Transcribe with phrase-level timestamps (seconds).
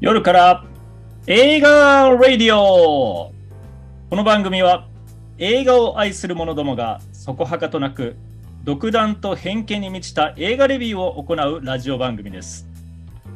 [0.00, 0.64] 夜から
[1.26, 3.34] 映画ラディオ
[4.08, 4.88] この番組は
[5.36, 8.16] 映画を愛する者どもがそこはかとなく
[8.64, 12.66] 独断と偏見に満ちた映画レビューを行うラジオ番組です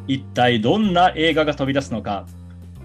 [0.07, 2.27] 一体どんな映画が飛び出すのか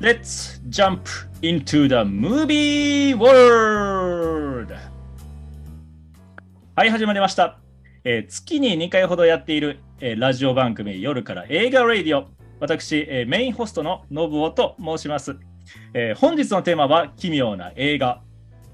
[0.02, 1.04] Let's jump
[1.42, 4.76] into the movie world!
[6.76, 7.60] はい、始まりました。
[8.06, 12.39] えー月に2回ほどやっている、えーラジオ番組夜から映画ラディオ。
[12.60, 15.38] 私、えーメインホストの信夫と申します、
[15.94, 18.22] えー本日のテーマは奇妙な映画、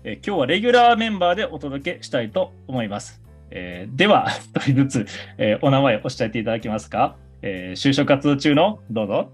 [0.04, 3.22] えー今日はレギュラーメンバーでお届けしたいと思います。
[3.52, 8.80] えーでは、一人ずつ、えーお名前をおっしゃっていただけますか、えー就職活動中の？
[8.90, 9.32] どうぞ。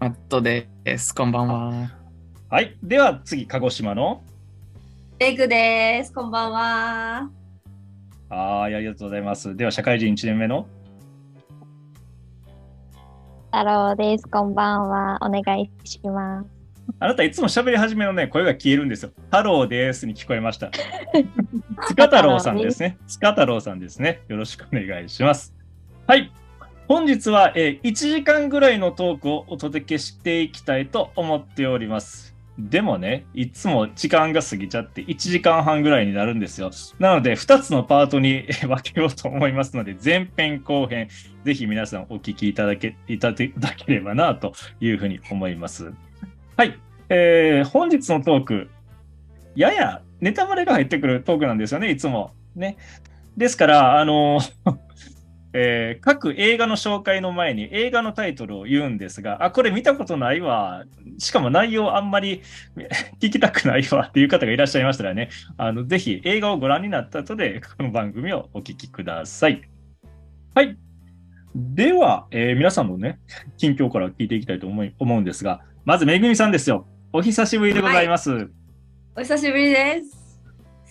[0.00, 0.66] マットで
[0.98, 1.14] す。
[1.14, 1.90] こんばんは。
[2.48, 2.76] はい。
[2.82, 4.22] では次、鹿児島の？
[5.18, 6.12] レグです。
[6.12, 7.30] こんばんは。
[8.30, 9.54] はい、ありがとうございます。
[9.56, 10.66] では、社会人1年目の？
[13.54, 14.26] 太郎です。
[14.26, 15.16] こんばんは。
[15.22, 16.48] お願いします。
[16.98, 19.12] あなたいつも喋り始めのね、声が消えるんですよ。
[19.26, 20.72] 太郎ですに聞こえました。
[21.86, 22.98] 塚太郎さんですね。
[23.06, 24.22] 塚太郎さんですね。
[24.26, 25.54] よろしくお願いします。
[26.08, 26.32] はい。
[26.88, 32.33] 本日は、えー1時間ぐらいのトークをお届けしていきたいと思っております。
[32.58, 36.70] でもね、いつも時間が過ぎちゃって1時間半ぐらいになるんですよ。
[37.00, 41.08] なので、2つのパートに 分けようと思いますので、前編後編、
[41.44, 45.92] ぜひ皆さんお聞きいただけいただければなというふうに思います。
[46.56, 46.78] はい。
[47.08, 48.70] えー本日のトーク、
[49.56, 52.32] ややネタバレが入ってくるトークなんですよね、いつも。
[52.54, 52.76] ね。
[53.36, 54.40] ですから、あの
[55.54, 60.84] えー各映画の紹介の前に映画のタイトルを言うんですが、あ、これ見たことないわ。
[61.18, 62.42] しかも内容あんまり
[63.22, 69.62] 聞きたくないわっていう方がいらっしゃいましたらね、あのぜひ映画をご覧になった後で、この番組をお聞きください。
[70.54, 70.76] はい。
[71.54, 73.20] では、えー皆さんのね、
[73.56, 76.86] 近況から聞いていきたいと思い思うんですが、まずめぐみさんですよ。
[77.12, 78.50] お久しぶりでございます。
[79.16, 80.23] お久しぶりです。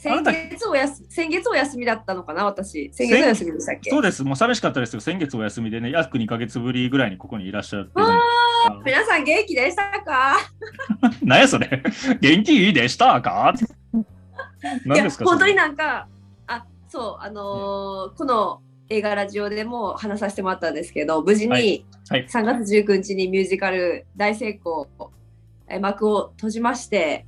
[0.03, 2.91] 先月おやす先月お休みだったのかな、私。
[2.93, 3.89] 先月お休みでしたっけ？
[3.89, 4.23] そうです。
[4.23, 4.99] もう寂しかったですよ。
[5.01, 7.91] 先月お休みでね、約2ヶ月ぶりぐらいにここにいらっしゃって。
[8.85, 10.37] 皆さん元気でしたか？
[11.23, 11.81] 何やそれ。
[12.21, 13.53] 元気でしたか？
[13.93, 13.97] い
[14.85, 16.07] 何ですかや本当になんか、
[16.47, 21.63] あ、そう、あのーこの映画ラジオでも話させてもらったんですけど、無事はい。
[21.63, 22.27] にはい。
[22.27, 24.87] 3月19日にミュージカル大成功、
[25.67, 27.25] え幕を閉じまして、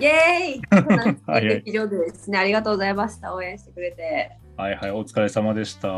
[0.00, 3.34] イエーイはいはい劇場でですね、ありがとうございました。
[3.34, 4.36] 応援してくれて。
[4.56, 5.88] はいはい、お疲れ様でした。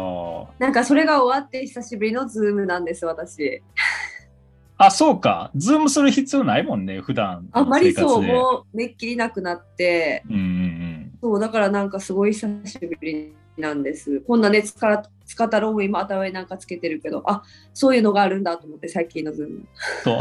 [0.59, 3.63] なんかそれが終わって久しぶりのズームなんです、私。
[4.79, 5.51] あ、そうか。
[5.57, 7.49] ズームする必要ないもんね、普段。
[7.53, 14.21] あんまりそう、もうめっきりなくなって、うんうんそう、だからなんかすごい久しぶりなんです。
[14.21, 17.43] こんなね、つかつか太郎も今頭になんかつけてるけど、あ
[17.73, 19.67] そういうのがあるんだと思って、最近のズーム。
[20.05, 20.19] そう。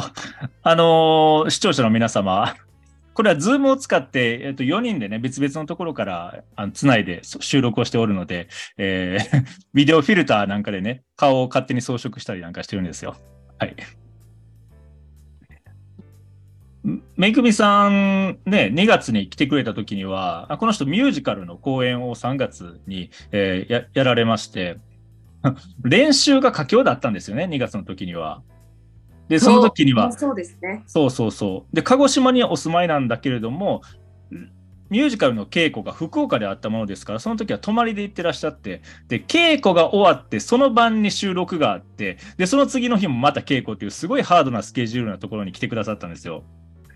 [0.63, 2.55] あのー視聴者の皆様、
[3.15, 13.15] これはズームを使って、えっと、4人でね、別々のところからあのつないで収録をしておるので、えー ビデオフィルターなんかでね、顔を勝手に装飾したりなんかしてるんですよ。
[13.57, 13.75] はい。
[17.15, 24.77] めぐみさん、ね、2月に来てくれた時には、この人ミュージカルの公演を3月に、えーややられまして、
[25.83, 28.43] 練習が佳境だったんですよね、2月の時には。
[29.27, 30.83] で、その時には、そうそうですね。
[30.87, 31.75] そうそうそう。
[31.75, 33.81] で、鹿児島にお住まいなんだけれども、
[34.89, 46.43] ミュージカルの稽古が福岡であったものですから、その時は泊まりで行ってらっしゃって、で、稽古が終わって、その晩に収録があって、で、その次の日もまた稽古っていう、すごいハードなスケジュールなところに来てくださったんですよ。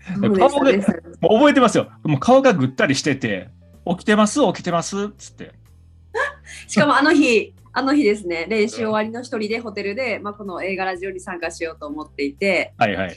[0.06, 1.90] 顔がもう覚えてますよ。
[2.04, 3.48] もう顔がぐったりしてて、
[3.86, 4.40] 起きてます？
[4.40, 5.06] 起きてます？
[5.06, 5.52] っつって。
[6.68, 13.16] しかもあの日、あの日ですね、練習終わりの一人でホテルで、まあ、この映画ラジオに参加しようと思っていて、はいはい。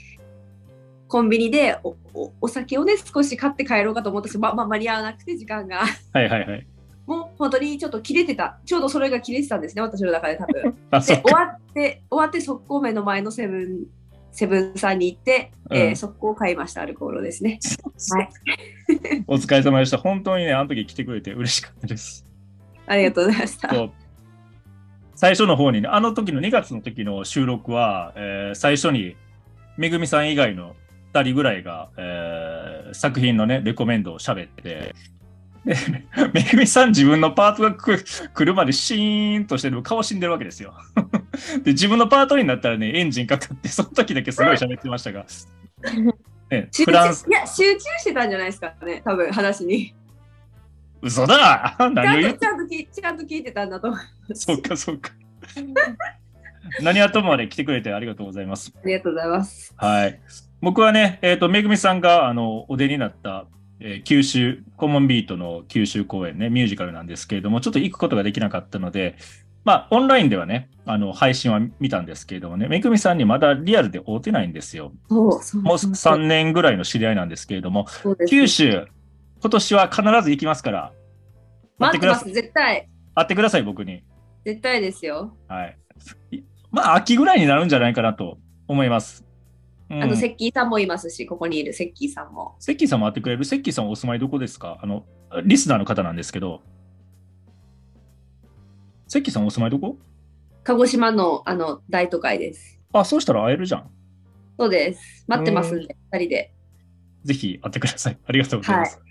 [1.07, 5.85] コンビニでおおお酒をね、少し買って帰ろうかと思ったし、まあ、まあ、間に合わなくて時間が。
[6.13, 6.67] はいはいはい。
[7.05, 8.59] もう本当にちょっと切れてた。
[8.65, 10.75] ちょうどそれが切れてたんですね、私の中で多分。
[10.91, 11.21] で終。
[11.33, 13.85] わって終わって速攻目の前のセブン
[14.31, 17.59] セブンさんに行って、えーうん速攻買いましたアルコールですね。
[18.11, 18.29] はい、
[19.27, 19.97] お疲れ様でした。
[19.97, 22.25] 本当にね、あの時来てくれて嬉しかったです。
[22.87, 24.02] ありがとうございました。
[25.15, 29.15] 最初の方にね、あの時の2月の時の収録は、えー最初に
[29.77, 30.75] めぐみさん以外の
[31.13, 34.93] 2人ぐらいが、えー作品のね、レコメンドを喋って、
[35.65, 35.75] で
[36.33, 40.73] めぐみさん自分のパートがく来るまでシーンとしてる顔死んでるわけですよ。
[41.63, 45.25] で、自分のパートになったらね、エンジンかかって、その時だけすごい喋ってましたが、
[46.51, 49.95] ね、集フランス中、いや集中してたんじゃないですかね、多分話に。
[51.03, 54.35] 嘘だ何をちゃんと聞いちゃんと聞いてたんだと思う。
[54.35, 55.11] そうか、そうか。
[56.81, 58.71] 何はともあれ来てくれてありがとうございます。
[58.73, 59.73] ありがとうございます。
[59.75, 60.21] はい。
[60.61, 63.47] 僕はね、えっ、と、めぐみさんが、あの、お出になった、
[63.81, 69.17] えー九州、コモンビートの九州公演ね、ミュージカルなんですけれども、ちょっと行くことができなかったので、
[69.65, 74.93] まあ、オンラインではね、あの、配信は見たんですけれどもね、めぐみさんにまだリアルで会うてないんですよ。
[75.09, 77.87] もうそう3年ぐらいの知り合いなんですけれども、
[78.29, 78.87] 九州、
[79.43, 80.93] 今年は必ず行きますから、
[81.77, 82.89] 待ってます、会絶対。
[83.19, 84.01] ってください、僕に。
[84.45, 85.35] 絶対ですよ。
[85.49, 85.77] はい。
[86.31, 88.37] いまあ、秋ぐらいになるんじゃないかなと
[88.69, 89.25] 思います。
[89.89, 92.55] うんあの、セッキーさんもいますし、ここにいるセッキーさんも。
[92.59, 93.43] セッキーさんも会ってくれる？
[93.43, 94.79] セッキーさんお住まいどこですか？
[94.81, 95.05] あの、
[95.43, 96.61] リスナーの方なんですけど。
[99.09, 99.97] セッキーさんお住まいどこ？
[100.63, 102.79] 鹿児島のあの大都会です。
[102.93, 103.91] あ、そうしたら会えるじゃん。
[104.57, 105.25] そうです。
[105.27, 106.53] 待ってますんで、二人で。
[107.25, 108.17] ぜひ会ってください。
[108.25, 109.02] ありがとうございます。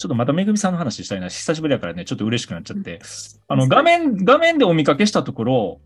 [0.00, 1.28] ちょっとまためぐみさんの話したいな。
[1.28, 3.00] 久しぶりだからね、ちょっと嬉しくなっちゃって。
[3.48, 5.80] あの、画面、画面でお見かけしたところ、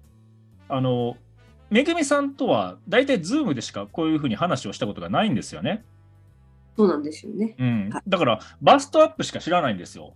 [0.68, 1.16] あの、
[1.68, 5.84] めぐみさんとは大体ズームでしかこういうふうに話をしたことがないんですよね。
[6.76, 7.56] そうなんですよね。
[7.58, 8.02] うんはい。
[8.06, 10.12] だから、バストアップしか知らないんですよ。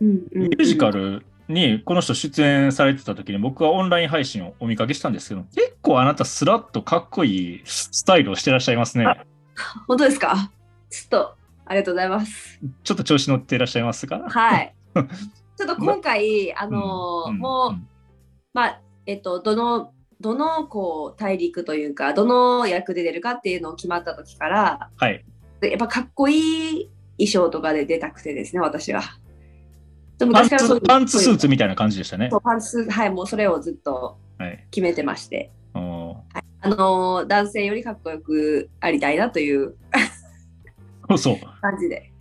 [0.00, 9.06] ミュージカルにこの人出演されてた時に僕はオンライン配信をお見かけしたんですけど、結構あなたスラッとかっこいいスタイルをしてらっしゃいますね。
[9.88, 10.52] 本当ですか？
[10.88, 11.36] ちょっと、
[11.70, 12.58] ありがとうございます。
[12.82, 14.74] ちょっと調子乗っていらっしゃいますかはい。
[15.56, 17.86] ちょっと今回、あのーうんもう、ん
[18.52, 25.24] まあ、えっと、どの、どのこう大陸というか、どの役で出るかっていうのを決まった時から、はい。
[25.62, 29.02] やっぱかっこいい衣装とかで出たくてですね、私が。
[30.18, 34.66] でもパンツパンツスーツみたいな感じでしたねパンツ、はい、もうそれをずっとはい。
[34.72, 35.52] 決めてまして。
[35.74, 36.16] おー
[36.62, 39.76] あのー男性よりかっこよくありたいなという
[41.10, 41.60] そうそう。
[41.60, 42.12] 感じで。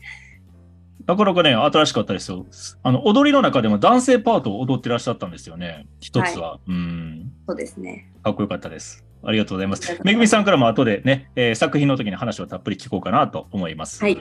[1.05, 2.45] なかなかね、新しかったですよ。
[2.83, 5.87] あの、踊りの中でも男性パートを踊ってらっしゃったんですよね。
[5.99, 6.59] 一つは。
[6.67, 7.31] うん。
[7.47, 8.11] そうですね。
[8.23, 9.05] かっこよかったです。
[9.23, 9.99] ありがとうございます。
[10.03, 14.03] めぐみさんからも後でね、えー作品の時に話をたっぷり聞こうかなと思います。
[14.03, 14.15] はい。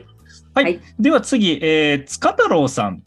[0.54, 0.64] はい。
[0.64, 3.02] はいでは次、えー、塚太郎さん。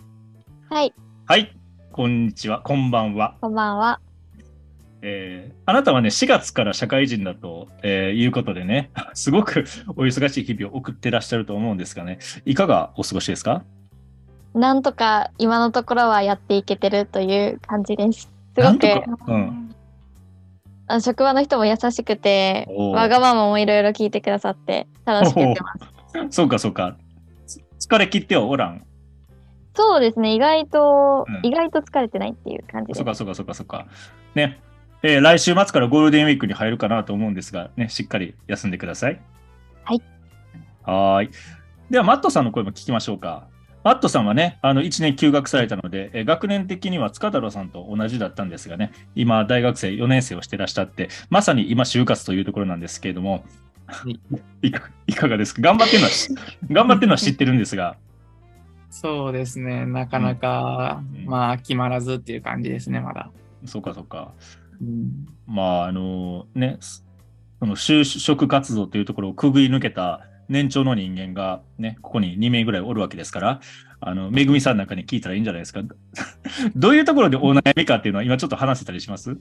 [0.70, 0.94] はい、
[1.26, 1.58] はい。
[1.92, 2.62] こんにちは。
[2.62, 3.36] こんばんは。
[3.42, 4.00] こんばんは。
[5.04, 9.66] えーあなたはね、4月から社会人だと、えーいうことでね、 すごく
[9.96, 13.64] お忙しい日々を送ってらっしゃると思うんですがね、いかがお過ごしですか？
[14.54, 18.30] なんとか今のところはやっていけてるという感じです。
[18.56, 18.88] すごく
[19.28, 19.74] うん。
[20.88, 26.28] あの職場の人も優しくて、わがままもいろいろ聞いてくださって楽しくやってます。
[26.36, 26.98] そうか、そうか。
[27.48, 28.84] つ疲れ切ってはおらん？
[29.74, 33.06] そうですね、意外と、うん意外と疲れてないっていう感じですそう。
[33.06, 33.86] か、そうか、そうか、そうか。
[34.36, 34.60] ね。
[35.04, 39.20] えー来週末からゴールデンウィークに入るかなと思うんですが、ね、しっかり休んでください。
[39.84, 40.02] はい。
[40.84, 41.30] はーい。
[41.90, 43.48] では、マットさんの声も聞きましょうか。
[43.84, 53.44] マットさんはね、あの、1年休学されたので、えー学年的には塚太郎さんと同じだったんですがね、今、大学生4年生をしてらっしゃって、まさに今、就活というところなんですけれども、
[54.06, 54.20] い
[54.68, 55.62] いかいかがですか？
[55.64, 56.30] 頑張ってるのは知、
[56.72, 57.98] 頑張ってるのは知ってるんですが、
[58.92, 59.86] そうですね。
[59.86, 63.32] なかなか、うんまあ、決まらずっていう感じですね、まだ。
[63.66, 64.32] そうか、そうか。
[64.82, 66.78] うん、まあ、あのね、
[67.60, 73.62] その就職活動というところをくぐり抜けた年長の人間がね、ここに2名ぐらいおるわけですから、
[74.00, 75.82] あの、めぐみさんなんかに聞いたらいいんじゃないですか。
[76.76, 79.38] どういうところでお悩みかっていうのは今ちょっと話せたりします？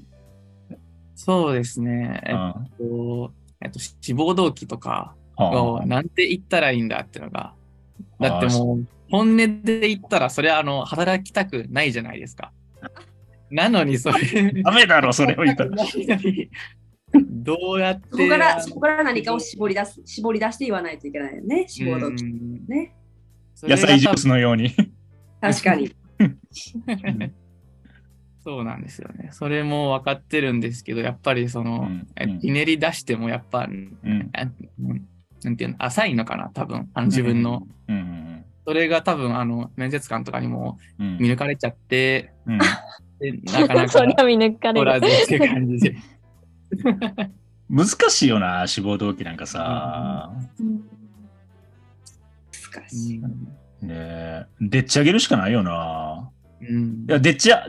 [1.14, 2.21] そうですね。
[2.25, 7.55] えっあと、えっと、志望動機とかあをなんて言ったらいいんだっていうのが。
[8.21, 12.53] だってもう、本音で言ったら、それはあの、働きたくないじゃないですか。
[13.50, 15.71] なのに、それ、ダメだろ、それを言ったら。
[17.12, 18.09] どうやって。
[18.11, 21.66] そこから、そこから何かを絞り出す、絞り出して言わないといけないよね。
[21.66, 22.95] 志望動機うんね。
[23.62, 24.75] 野菜ジュースのように。
[25.40, 25.92] 確かに。
[28.42, 29.30] そうなんですよね。
[29.33, 34.30] それも分かってるんですけど、やっぱりその、うんえうんひねり出してもやっぱ、うん。
[35.42, 37.66] なんていうの、浅いのかな、多分、あの自分の。
[37.88, 37.97] うん。
[37.97, 38.21] うん
[38.66, 41.19] それが多分、あの、面接官とかにもうん。
[41.19, 42.59] 見抜かれちゃって、うん
[43.21, 45.00] でなかな見抜かれる。
[45.00, 45.97] ずっていう感じで。
[47.69, 50.33] 難しいよな、志望動機なんかさ。
[52.73, 53.19] 難しい。
[53.87, 56.31] ねえ、でっち上げるしかないよな。
[56.61, 57.67] うんいや、でっちあ、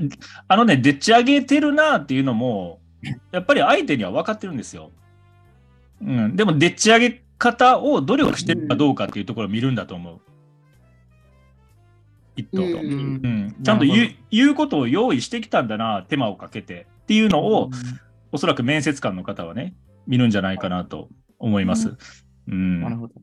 [0.47, 2.79] あのね、でっち上げてるなっていうのも、
[3.31, 4.91] やっぱり相手には分かってるんですよ。
[6.01, 6.35] うん。
[6.35, 10.19] でも、でっち上げ方を努力してるかどうかっていうところを見るんだと思う。
[12.35, 12.61] きっと。
[12.61, 13.55] うんうん。
[13.63, 17.69] ちゃんと言う言うことを用意してきたんだな、手間をかけてっていうのを、
[18.31, 19.75] おそらく面接官の方はね、
[20.07, 21.09] 見るんじゃないかなと
[21.39, 21.95] 思います。
[22.47, 22.81] うん。
[22.81, 23.13] なるほど。
[23.15, 23.21] うん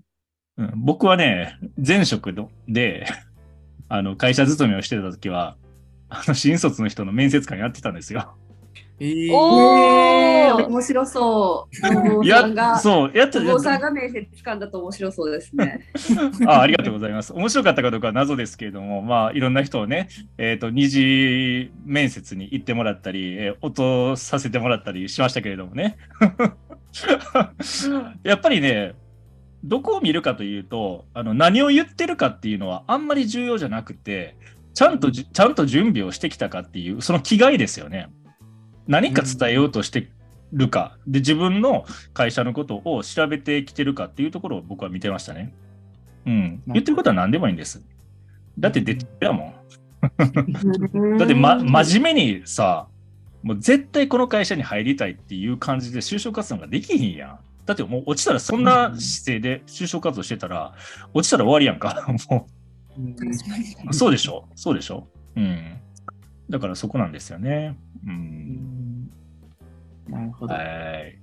[0.75, 3.07] 僕はね、前職ので、
[3.89, 5.57] あの、会社勤めをしてた時は、
[6.09, 8.37] あの、新卒の人の面接官やってたんですよ。
[9.01, 11.69] ええー、おー面白そ
[12.21, 12.27] う。
[12.27, 15.87] や、、そう、やったお坊さんが面接掴んだと面白そうですね。
[16.47, 17.33] あありがとうございます。
[17.33, 25.97] 面白かったかどうかは謎ですけれども、まあ、いろんな人をね、えっ、と、二次面接に行ってもらったり、えー音させてもらったりしましたけれどもね。
[28.23, 28.95] やっぱりね、
[29.65, 34.37] どこを見るかというと、あの何を言ってるかっていうのはあんまり重要じゃなくて、
[34.75, 38.09] ちゃんとじ、ちゃんと準備をしてきたかっていう、その気概ですよね。
[38.89, 40.09] 何か伝えようとして
[40.53, 45.55] るか、で、自分の会社のことを調べてきてるかっていうところを僕は見てましたね。
[46.27, 46.63] うん。
[46.67, 47.83] 言ってることは何でもいいんです。
[48.59, 49.55] だって、でっちやもん。
[51.19, 52.89] だって、ま、真面目にさ、
[53.43, 57.39] もう絶対この会社に入りたいっていう感じで就職活動ができひんやん。
[57.67, 60.73] だってもう落ちたらそんな姿勢で就職活動してたら、
[61.13, 62.07] 落ちたら終わりやんか。
[62.31, 62.47] も
[63.91, 65.77] うそうでしょそうでしょうん。
[66.51, 67.77] だからそこなんですよね。
[68.07, 68.11] う。
[68.11, 69.11] うんん
[70.09, 70.55] なるほど。
[70.55, 71.19] はい。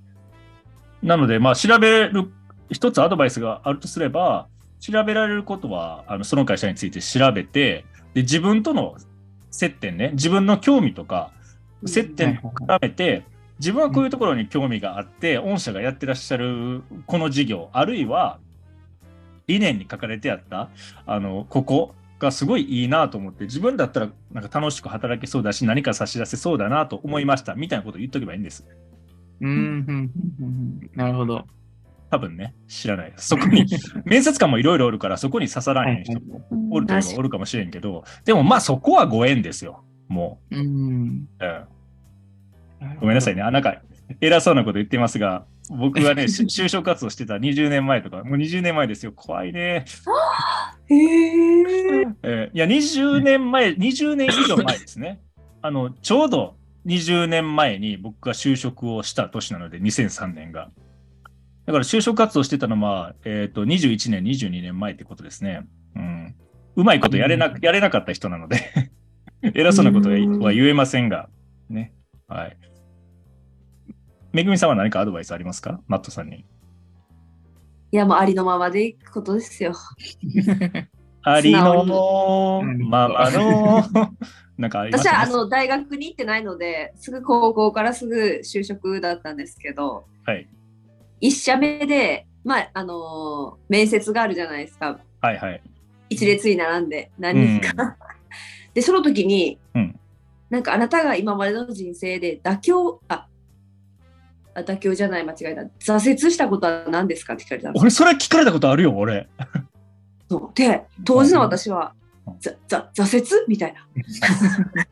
[1.02, 2.30] なので、まあ、調べる、
[2.70, 4.48] 一つアドバイスがあるとすれば、
[4.80, 8.96] 調べられることは、あのその会社について調べて、で、自分との
[9.50, 11.32] 接点ね、自分の興味とか、
[11.84, 13.24] 接点を絡めて、
[13.58, 18.38] 自分はこういうところに興味があって、御社がやってらっしゃるこの事業、あるいは
[19.46, 20.70] 理念に書かれてあった、
[21.06, 28.66] あの、ここがすごいいいなと思って、自分だったらなんか楽しく働けそうだし、何か差し出せそうだなと思いました、みたいなことを言っとけばいいんです。
[29.40, 30.10] うん
[30.94, 31.44] なるほど。
[32.10, 33.12] 多分ね、知らない。
[33.16, 33.66] そこに、
[34.06, 39.84] 面接官もいろいろおるから、そこに刺さらへん人もおるとおるかもしれんけど、でもまあそこはご縁ですよ。
[40.08, 40.60] もうん。
[40.60, 41.66] う。
[42.80, 43.42] うん、ごめんなさいね。
[43.42, 43.82] あ、なんか、
[44.20, 49.12] 偉そうなこと言ってますが、僕がね、し就職活動してた20年前とか、もう20年前ですよ。
[49.12, 49.84] 怖いね。
[50.88, 52.06] へえ。
[52.22, 55.20] えーいや、20年前、20年以上前ですね。
[55.62, 60.70] あの、ちょうど20年前に僕が就職をした年なので、2003年が。
[61.66, 65.66] だから就職活動してたのは、えっ、と、21年、22年前ってことですね。
[65.96, 66.34] うん。
[66.76, 68.58] うまいことやれな、やれなかった人なので、
[69.42, 71.28] 偉そうなことは言えませんが、
[71.68, 71.92] ね。
[72.28, 72.56] はい。
[74.32, 75.80] めぐみさんは何かアドバイスありますか？
[75.88, 76.44] マットさんに。
[77.92, 79.72] いや、もうありのままでいくことですよ。
[81.22, 83.82] ありのうんままの、
[84.56, 90.48] なんか私はあの大学に行ってないので、すぐ高校からすぐ就職だったんですけど、はい。
[91.20, 95.00] 一社目で、まあ、あのー面接があるじゃないですか。
[95.20, 95.62] はいはい。
[96.08, 97.96] 一列に並んで、何人か。
[98.74, 99.98] で、その時に、うん
[100.48, 103.28] なんかあなたが今までの人生で妥協、あ、あ
[104.62, 105.62] 妥協じゃない、間違えた。
[105.92, 109.28] 挫折したことは何ですかって聞かれた俺、それ聞かれたことあるよ、俺。
[110.30, 110.52] よ。
[110.54, 111.94] で、当時の私は
[112.26, 113.86] うん、ざざ挫折みたいな。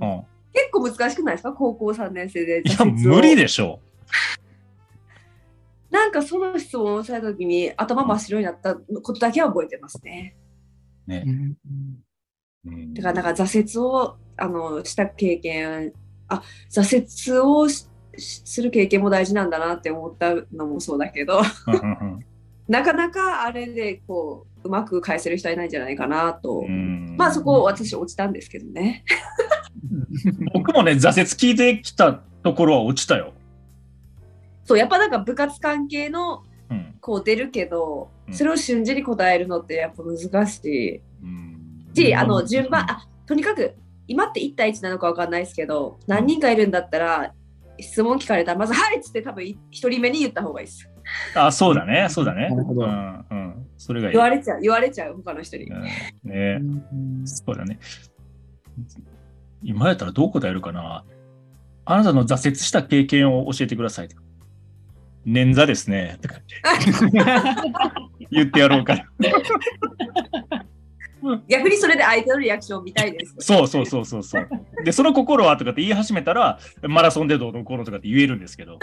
[0.00, 0.22] うん。
[0.52, 1.52] 結構難しくないですか？
[1.52, 3.14] 高校3年生でいや、挫折を。
[3.16, 3.80] 無理でしょ。
[5.90, 10.36] なんかその質問をされた時に頭真っ白になったことだけは覚えてますね。
[11.06, 11.30] ねう。
[11.30, 11.56] ん
[12.66, 15.92] うんだからなんか挫折をあのした経験、
[16.28, 17.86] あ挫折をしし
[18.18, 21.42] する経験も大事なんだなって思ったのもそうだけど、
[22.68, 26.64] なかなかあれでこううまく返せる人はいないんじゃないかなと。
[26.66, 29.04] うんまあそこ私落ちたんですけどね。
[30.52, 33.32] 僕もね、挫折聞いてきたところは落ちたよ。
[34.64, 36.94] そうやっぱなんか部活関係のうん。
[37.00, 40.96] こう出るけどう、んそれを瞬時に答えるのってやっぱ難しい。
[41.22, 43.74] うんし、うんあの順番あとにかく
[44.06, 47.32] 今って1対1なのか分かんないですけど何人かいるんだったら
[47.80, 50.88] 質問聞かれたらまず「はい」っつって多分1人目に言った方がいいです
[51.34, 52.48] あ、そうだね、そうだね。
[52.48, 53.66] なるほどうん、うん。
[53.76, 54.12] それがいい。
[54.14, 56.60] 言われちゃう言われちゃう他の人にうんね
[56.92, 57.78] うんそうだね。
[59.62, 61.04] 今やったらどう答えるかな。
[61.84, 64.08] あなたの挫折した経験を教えてください。
[65.26, 66.18] 捻挫ですね。
[66.22, 66.36] とか
[68.30, 69.04] 言ってやろうかな。
[71.48, 74.48] 逆にそれで相手のリアクションを見たいですそうそうそうそうそう。
[74.84, 78.78] で、その心はとかって言い始めたら、マラソンでどうのこうのとかって言えるんですけど。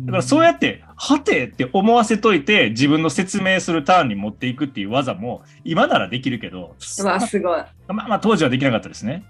[0.00, 9.24] だからそうやって、はてって思わせといて、自分の説明するターンに持っていくっていう技も、今ならできるけど、まあすごいまあまあ当時はできなかったですね。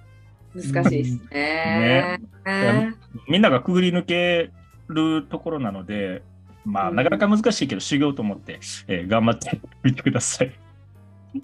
[0.55, 2.95] 難しいですねね
[3.29, 4.51] みんながくぐり抜け
[4.89, 6.23] るところなので、
[6.65, 10.53] まあうんなかなか難しいけど、修行と思って、えー頑張ってみてください。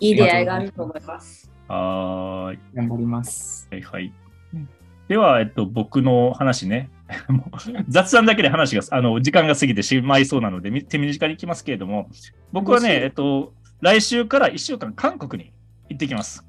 [0.01, 2.59] いい出会いがあると思いますはーい。
[2.75, 3.69] 頑張ります。
[3.71, 4.13] はいはい
[4.53, 4.69] うん。
[5.09, 6.91] では、えっと、僕の話ね。
[7.89, 12.09] 雑談だけで話が、あの、時間が過ぎてしまいそうなので、み手短に行きますけれども、
[12.53, 15.53] 僕はね、えっと、来週から1週間韓国に
[15.91, 16.45] 行ってきます。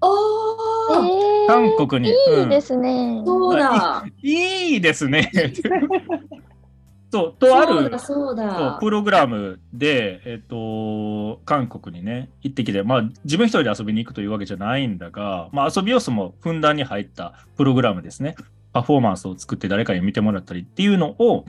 [0.00, 1.06] おー
[1.44, 2.14] え韓国に。
[2.14, 3.22] いうんいですね。
[3.24, 4.04] そうだ。
[4.22, 5.30] いいですね。
[7.12, 7.90] そう、とある。
[8.80, 18.34] プログラムで、えっと、韓国にね、行ってきて、まあ、自分一人で遊びに行くというわけじゃないんだが、まあ、遊び要素もふんだんに入ったプログラムですね。
[18.72, 21.44] パフォーマンスを作って誰かに見てもらったりっていうのを、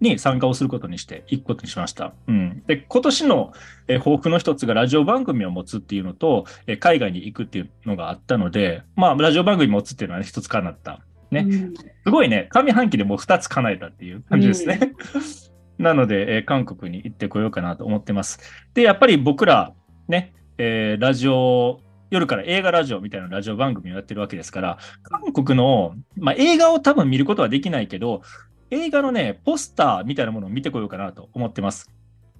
[0.00, 2.12] に参加をすることにして、行くことにしました。
[2.26, 2.62] うん。
[2.66, 3.52] で、今年の、
[3.88, 11.00] えー抱負の一つがラジオ番組を持つっていうのと、えー海外に行くっていうのがあったので、まあ、ラジオ番組持つっていうのは、ね、一つ叶った。
[11.30, 14.92] ねうんすごいね、上半期でもう2つ叶えたっていう感じですね。
[15.78, 18.40] なので、えー韓国に行ってこようかなと思ってます。
[18.74, 19.74] で、やっぱり僕ら、
[20.08, 21.80] ね、えーラジオ、
[22.10, 28.22] 夜から映画ラジオみたいなラジオ番組をやってるわけですから、韓国の、まあ、映画を多分見ることはできないけど、
[28.70, 31.90] 映画のね、ポスターみたいなものを見てこようかなと思ってます。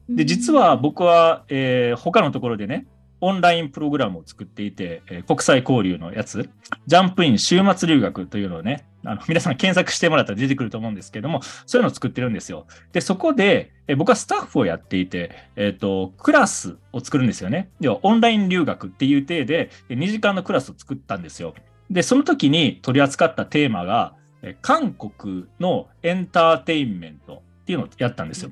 [0.09, 2.87] で、実は僕は、えー他のところでね、
[3.21, 6.49] オンラインプログラムを作っていて、国際交流のやつ、
[6.87, 12.67] ジャンプイン週末留学というのをね、あの皆さん検索してもらったら出てくると思うんですけども、そういうのを作ってるんですよ。
[12.93, 17.71] で、そこで、え僕はスタッフをやっていて、えっ、と、クラスを作るんですよね。
[17.81, 21.55] 要は、オンライン留学っていう体で、2時間のクラスを作ったんですよ。
[21.91, 28.51] で、その時に取り扱ったテーマが、え韓国のエンターテインメントっていうのをやったんですよ。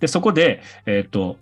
[0.00, 1.38] で、そこで、えっ、と、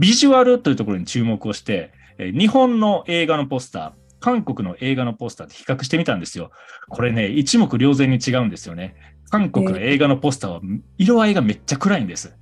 [0.00, 6.50] ビジュアルというところに注目をして、えー日本の映画のポスター、韓国の映画のポスターって比較してみたんですよ。
[6.88, 8.94] これね、一目瞭然に違うんですよね。
[9.30, 10.60] 韓国の映画のポスターは
[10.96, 12.34] 色合いがめっちゃ暗いんです。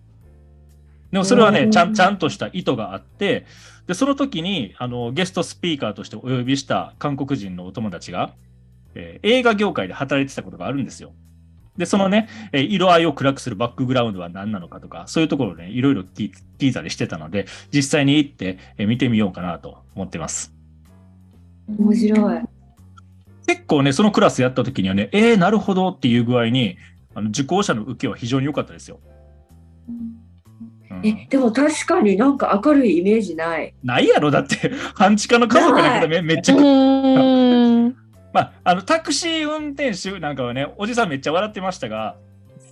[1.10, 3.44] でもそれはね、うんちゃんちゃんとした意図があって、
[3.88, 8.34] で、その時にあのゲストスピーカーとしてお呼びした韓国人のお友達が、
[8.94, 11.12] えー映画業界で働いてたことがあるんですよ。
[11.78, 20.52] で、そのね、えー色合いを暗くするバックグラウンドは何なのかとか、そういうところをね、いろいろ聞いたりしてたので、実際に行って、えー見てみようかなと思ってます。
[21.78, 22.40] 面白い。
[23.46, 26.76] 結構ね、そのクラスやった時にはね、えー、なるほどっていう具合に、
[27.14, 29.00] あの受講者の受けは非常に良かったですよ。
[29.88, 30.18] うん
[31.04, 33.72] え、でも確かになんか明るいイメージない。
[33.84, 37.96] ないやろだって、半地下の家族だけどめめっちゃうーん。
[38.32, 42.16] まあ、あの、タクシー運転手なんかはね、おじさんめっちゃ笑ってましたが、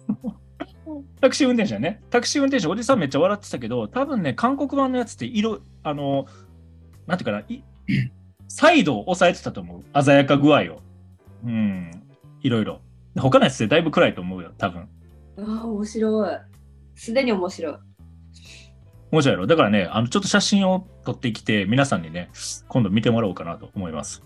[1.20, 6.26] タクシー運転手はね、タクシー運転手、おじさんめっちゃ笑ってたけど、多分ね、韓国版のやつって色、あの、
[7.06, 7.62] なんていうかな、い
[8.48, 10.02] サイドを押さえてたと思う。
[10.02, 10.82] 鮮やか具合を。
[11.44, 11.90] うん、
[12.40, 12.80] いろいろ。
[13.18, 14.88] 他のやつでだいぶ暗いと思うよ、多分。
[15.38, 16.38] ああ、面白い。
[16.94, 17.74] すでに面白い。
[19.10, 19.46] 面白いやろ。
[19.46, 22.30] だからね、あの、ちょっと写真を撮ってきて、皆さんにね、
[22.68, 24.22] 今度見てもらおうかなと思います。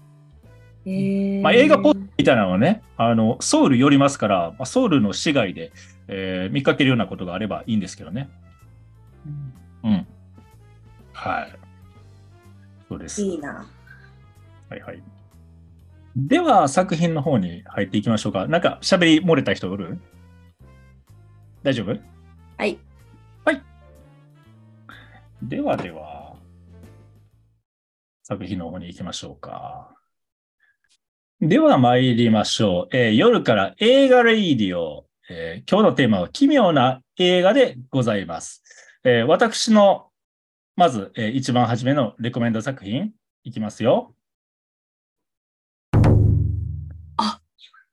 [0.90, 5.72] えー、まあ、映画ポみたいなのはね、あの、ソウル寄りますから、まあ、ソウルの市街で、
[6.08, 8.28] えー見かけるようなことがあればいいんですけどね。
[9.84, 10.06] うん。
[11.12, 11.58] はい。
[12.88, 13.22] そうです。
[13.22, 13.66] いいな。
[14.68, 15.02] はいはい。
[16.16, 18.48] では、作品の方に入っていきましょうか。
[18.48, 20.00] なんか、喋り漏れた人おる？
[21.62, 21.98] 大丈夫？
[22.56, 22.78] はい。
[25.42, 26.36] ではでは、
[28.24, 29.96] 作品の方に行きましょうか。
[31.42, 32.94] では参りましょう。
[32.94, 38.62] えー夜から映画レイディオ、えー今日のテーマは奇妙な映画でございます。
[39.04, 40.08] えー私の、
[40.76, 44.14] まず、えー一番初めのレコメンド作品、いきますよ。
[47.16, 47.40] あ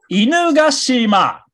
[0.10, 1.46] 犬ヶ島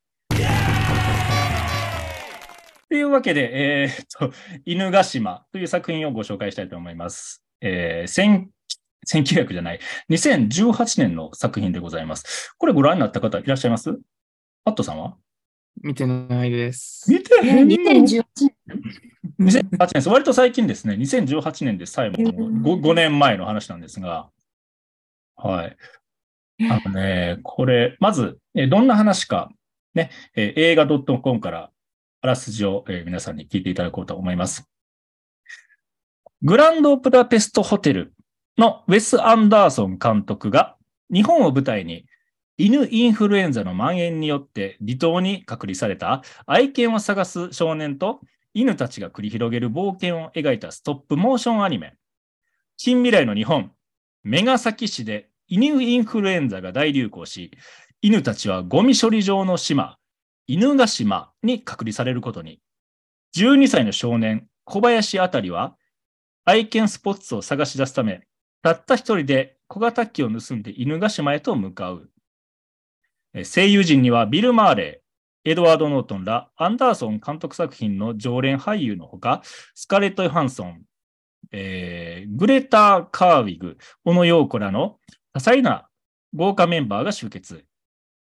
[2.90, 4.34] というわけで、えーっと、
[4.66, 7.44] 犬ヶ島という作品をご紹介したいと思います。
[7.62, 8.50] えー、千
[9.12, 12.54] 1900じゃない、2018年の作品でございます。
[12.58, 13.98] これご覧になった方いらっしゃいます？
[14.64, 15.16] パットさんは？
[15.82, 17.12] 見てないです。
[17.12, 18.82] 見てえー、2018年。
[19.40, 20.10] 2018年です。
[20.10, 20.94] 割と最近ですね。
[20.96, 24.30] 2018年でさえも 5, 5年前の話なんですが。
[25.36, 25.78] はい。
[26.70, 29.50] あのね、これ、まず、えーどんな話か、
[29.96, 31.72] ね、えー映画 .com から
[32.22, 34.70] あらすじを、えー皆さんに聞いていただこうと思います。
[36.44, 38.14] グランドブダペストホテル
[38.58, 40.78] のウェス・アンダーソン監督が
[41.12, 42.06] 日本を舞台に
[42.58, 48.22] 犬インフルエンザの蔓延によって離島に隔離された愛犬を探す少年と
[48.54, 51.96] 犬たちが繰り広げる冒険を描いたストップモーションアニメ。
[52.78, 53.72] 近未来の日本、
[54.24, 57.52] メガサキ市で犬インフルエンザが大流行し、
[58.02, 59.98] 犬たちはゴミ処理場の島、
[60.46, 62.60] 犬ヶ島に隔離されることに。
[63.36, 65.76] 12歳の少年、小林あたりは、
[66.46, 68.28] 愛犬スポッツを探し出すため、
[68.64, 72.10] たった一人で小型機を盗んで犬ヶ島へと向かう。
[73.44, 79.42] 声優陣にはビル・マーレー、エドワード・ノートンらアンダーソン監督作品の常連俳優のほか、
[79.76, 80.82] スカレット・ヨハンソン、
[81.52, 84.98] えーグレタ・カーウィグ、小野陽子らの
[85.34, 85.90] 多彩な
[86.34, 87.66] 豪華メンバーが集結。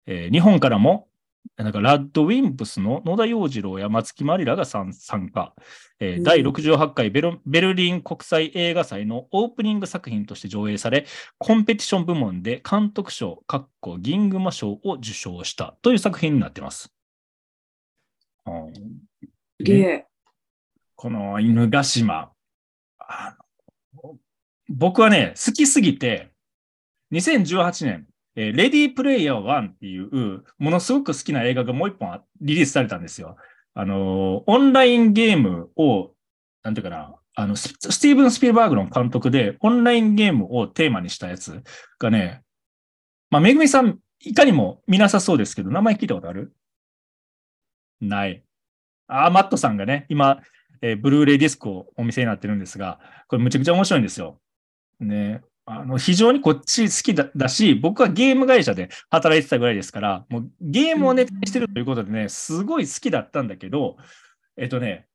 [0.06, 1.08] えー日本からも、
[1.56, 5.54] なんかラッドウィンプスの野田洋次郎や松木マリラが参参加、
[6.00, 11.06] えーうん第68回ベルベルリン国際映画祭のオープニング作品として上映され、
[11.38, 16.92] コンペティション部門で監督賞、かっこ銀熊賞を受賞したという作品になってます。
[18.46, 18.72] うん。
[20.94, 22.30] この犬ヶ島。
[23.00, 23.36] あ
[24.02, 24.16] の
[24.68, 26.30] 僕はね、好きすぎて、
[27.12, 28.06] 2018年、
[28.38, 33.36] えーレディープレイヤー1っていう、ものすごく好きな映画がもう一本リリースされたんですよ。
[33.74, 36.12] あのーオンラインゲームを、
[36.62, 41.62] なんていうかな、あの、ススティーブン・スピルバーグの監督で、オンラインゲームをテーマにしたやつ
[41.98, 42.42] がね、
[43.30, 46.52] まあ、めぐみさん、いかにも見なさそうですけど、名前聞いたことある？
[48.00, 48.42] ない。
[49.08, 50.40] あ、マットさんがね、今、
[50.82, 54.40] えーブルーレイディスクをお店になってるんですが、これむちゃくちゃ面白いんですよ。
[55.00, 55.42] ね。
[55.70, 63.96] あの、非常にこっち好きだだし、僕はゲーム会社で働いてたぐらいですから、もうゲームをネタにしてるということでね、すごい好きだったんだけど、
[64.56, 65.06] えっとね、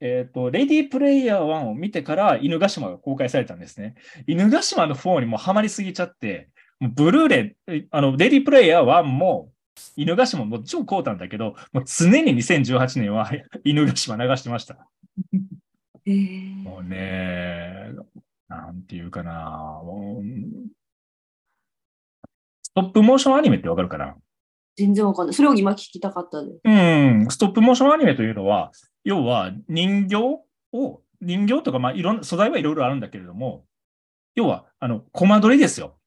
[0.00, 3.94] えっと、レディープレイヤー1を見てから犬ヶ島が公開されたんですね。
[4.26, 6.48] 犬ヶ島の4にもうハマりすぎちゃって、
[6.80, 9.50] ブルーレイ、えあの、レディープレイヤー1も、
[9.96, 13.30] 犬ヶ島ももちろんこうたんだけど、もう常に2018年は
[13.64, 14.88] 犬ヶ島流してました。
[16.04, 17.90] えーもうね、
[18.54, 20.24] なんていうかな、もう
[22.62, 24.14] ストップモーションアニメってわかるかな？
[24.76, 25.34] 全然わかんない。
[25.34, 26.60] それを今聞きたかったです。
[26.64, 28.70] うん、ストップモーションアニメというのは、
[29.04, 30.16] 要は人形
[30.72, 33.64] を、人形とか、まあ、いろんな、素材はいろいろあるんだけれども、
[34.34, 35.98] 要は、あの、コマ撮りですよ。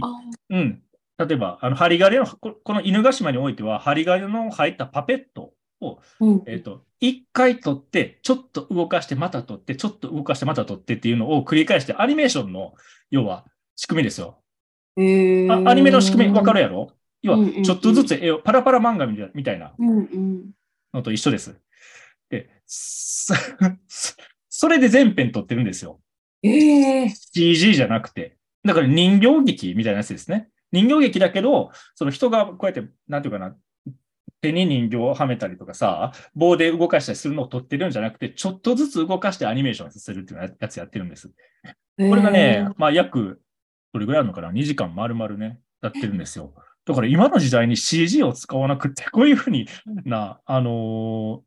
[0.00, 0.06] あ
[0.50, 0.82] うん。
[1.18, 12.74] 例えば、あの、針金の、ここの犬ヶ島においては、針金の入ったパペットを、うんえっ、と、一回撮って、ちょっと動かして、また撮って、ちょっと動かして、また撮ってっていうのを繰り返して、アニメーションの、
[13.10, 13.44] 要は、
[13.76, 14.38] 仕組みですよ。
[14.96, 16.92] えーあアニメの仕組み、わかるやろ？
[17.22, 19.74] 要はちょっとずつ絵を、パラパラ漫画みたいな。
[19.78, 21.56] のと一緒です。
[22.28, 23.34] で、そ
[24.48, 26.00] それで全編撮ってるんですよ。
[26.42, 28.36] ええ CG じゃなくて。
[28.64, 30.48] だから人形劇みたいなやつですね。
[30.72, 33.56] 人形劇だけど、その人がこうやって、なんていうかな、
[34.42, 41.28] 手に人形をはめたりとかさ、棒で動かしたりするのを撮ってるんじゃなくて、ちょっとずつ動かしてアニメーションさせるっていうやつやってるんです。
[41.28, 41.32] こ
[41.96, 43.40] れがね、まあ約、
[43.92, 46.54] どれぐらいあるのかな ?2 時間丸々ね、やってるんですよ。
[46.84, 49.68] だから今の時代に CG を使わなくて、こういうふうに
[50.04, 51.40] な、あのー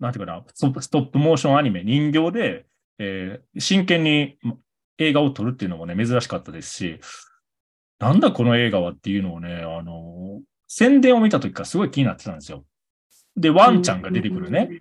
[0.00, 2.66] なんていうかな、ストップモーションアニメ、人形で、
[2.98, 4.38] えー真剣に
[4.98, 7.00] 映画を撮るっていうのもね、珍しかったですし、
[8.00, 12.64] なんだこの映画はっていうのをね、あのー宣伝を見た時からすごい気になってたんですよ。
[13.36, 14.80] で、ワンちゃんが出てくるね。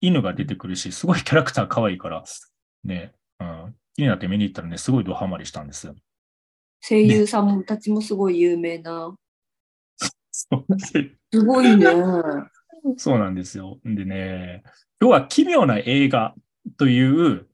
[0.00, 2.24] 犬が出てくるし、すごいキャラクター可愛いから、
[2.84, 5.92] ね、うん、気になって見に行ったらね、すごいドハマりしたんです。
[6.80, 9.14] 声優さんたちもすごい有名な。
[10.30, 10.66] そう
[11.32, 11.86] すごいね。
[12.96, 13.78] そうなんですよ。
[13.84, 14.62] でね、
[15.00, 16.34] 今日は奇妙な映画
[16.78, 17.46] という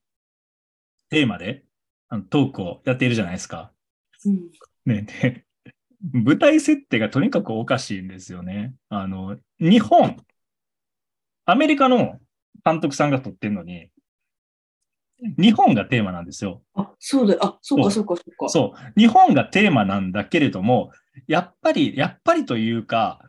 [1.11, 1.65] テーマで
[2.09, 3.73] あのトークをやっているじゃないですか。
[4.25, 4.51] うん
[4.87, 5.46] ねで
[6.13, 8.75] 舞台設定がとにかくおかしいんですよね。
[8.89, 10.17] あの、日本、
[11.45, 12.19] アメリカの
[12.65, 13.89] 監督さんが撮ってるのに、
[15.39, 16.63] 日本がテーマなんですよ。
[16.75, 17.41] あ、そうだよ。
[17.43, 18.49] あ、そうか、そうか、そうか。
[18.49, 19.01] そう。
[19.01, 20.91] 日本がテーマなんだけれども、
[21.27, 23.21] やっぱり、やっぱりというか、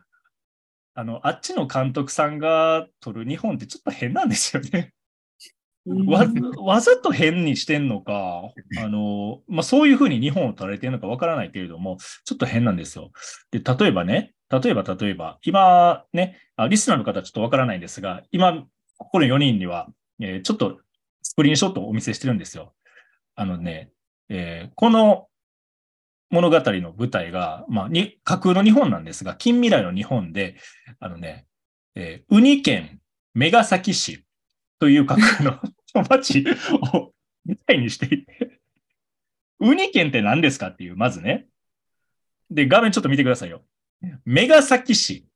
[0.94, 4.92] あの、あっちの監督さんが撮る日本ってちょっと変なんですよね。
[6.06, 6.26] わ
[6.58, 8.42] わざと変にしてんのか、
[8.78, 13.10] あの、まあ、そういうふうに日本を撮られてるのかわからないけれども、ちょっと変なんですよ。
[13.50, 18.64] で、例えばね、例えば例えば、今ね、あリスナーの方ちょっとわからないんですが、今、
[18.96, 19.88] ここの4人には、
[20.20, 20.78] えーちょっと
[21.22, 22.74] スクリーンショットをお見せしてるんですよ。
[23.34, 23.90] あのね、
[24.28, 25.26] えーこの
[26.30, 30.56] 物語の舞台が、まあ、に架空の日本なんですが、近未来の日本で、
[31.00, 31.46] あのね、
[31.94, 33.00] えーウニ県
[33.34, 34.24] メガサキ市
[34.78, 35.60] という架空の
[36.08, 36.44] 町
[36.92, 37.12] を
[37.44, 38.60] 舞台にしていて、
[39.60, 41.48] ウニ県って何ですかっていう、まずね。
[42.50, 43.62] で、画面ちょっと見てくださいよ。
[44.24, 45.26] メガサキ市。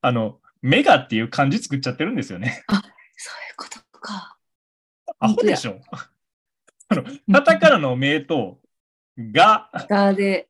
[0.00, 2.64] あの、メガっていう漢字作っちゃってるんですよね。
[2.68, 2.82] そうい
[3.52, 4.38] うことか。
[5.18, 5.80] アホでしょ。
[6.88, 8.60] あの、カタカナの名と、
[9.18, 10.48] が、ガーで、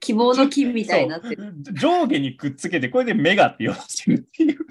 [0.00, 1.54] 希望の金みたいになってる。
[1.72, 4.66] 上下にくっつけて、これでメガって呼ばせるっていう。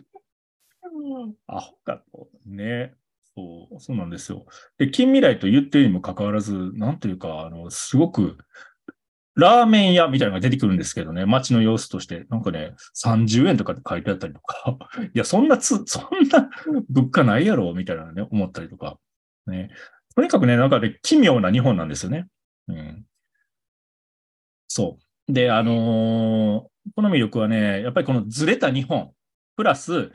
[1.48, 2.28] アホかと。
[2.46, 2.94] ね。
[3.36, 4.46] そう、そうなんですよ。
[4.78, 8.38] で、近未来と言ってるにもかかわらず、なんというか、あの、すごく、
[9.36, 14.78] ラーメン屋みたいなのが出てくるんですけどね、街の様子として、なんかね、30円とかって書いてあったりとか、
[15.14, 16.50] いや、そんなつ、そんな
[16.90, 19.00] 物価ないやろ、みたいなね、思ったりとか、
[19.48, 19.70] ね。
[20.16, 22.28] とにかくね、なんかね、奇妙な日本なんですよね。
[22.68, 23.06] うん。
[24.68, 25.34] そう。
[25.34, 29.12] で、あのーこの魅力はね、やっぱりこのずれた日本、
[29.56, 30.12] プラス、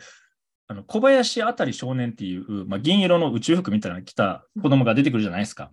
[0.69, 5.71] あの小林あたり少年っていう、まあ、銀色の宇宙服みたいなの着た子供が出てくるじゃないですか。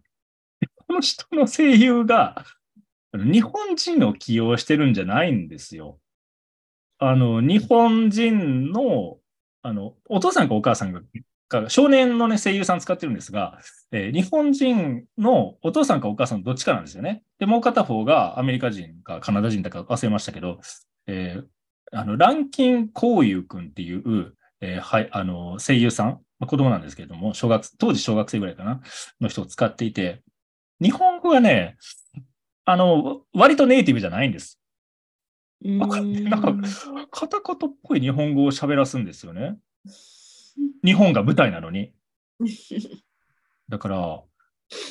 [0.87, 2.45] この人の声優が、
[3.13, 5.99] 日本人を起用してるんじゃないんですよ。
[6.99, 9.17] あの、日本人の、
[9.61, 11.01] あの、お父さんかお母さんが、
[11.69, 13.59] 少年のね、声優さん使ってるんですが、
[13.91, 17.23] えー日本人のお父さんかお母さんどっちかなんですよね。
[17.39, 20.59] で、もう片方がアメリカ人かカナダ人だか忘れましたけど、
[21.07, 21.45] えー
[21.95, 26.07] あの、ランキン・コウユウ君っていう、えーはい、あの、声優さん、
[26.39, 28.81] まあ、子供なんですけれども、小学、当時小学生ぐらいかな、
[29.19, 30.23] の人を使っていて、
[30.81, 31.75] 日本語がね、
[32.63, 34.61] あの、割とネイティブじゃないんです。
[35.61, 39.57] なんかなんか片言っぽい日本語を喋らすんですよね。
[40.83, 41.91] 日本が舞台なのに。
[43.67, 43.97] だから、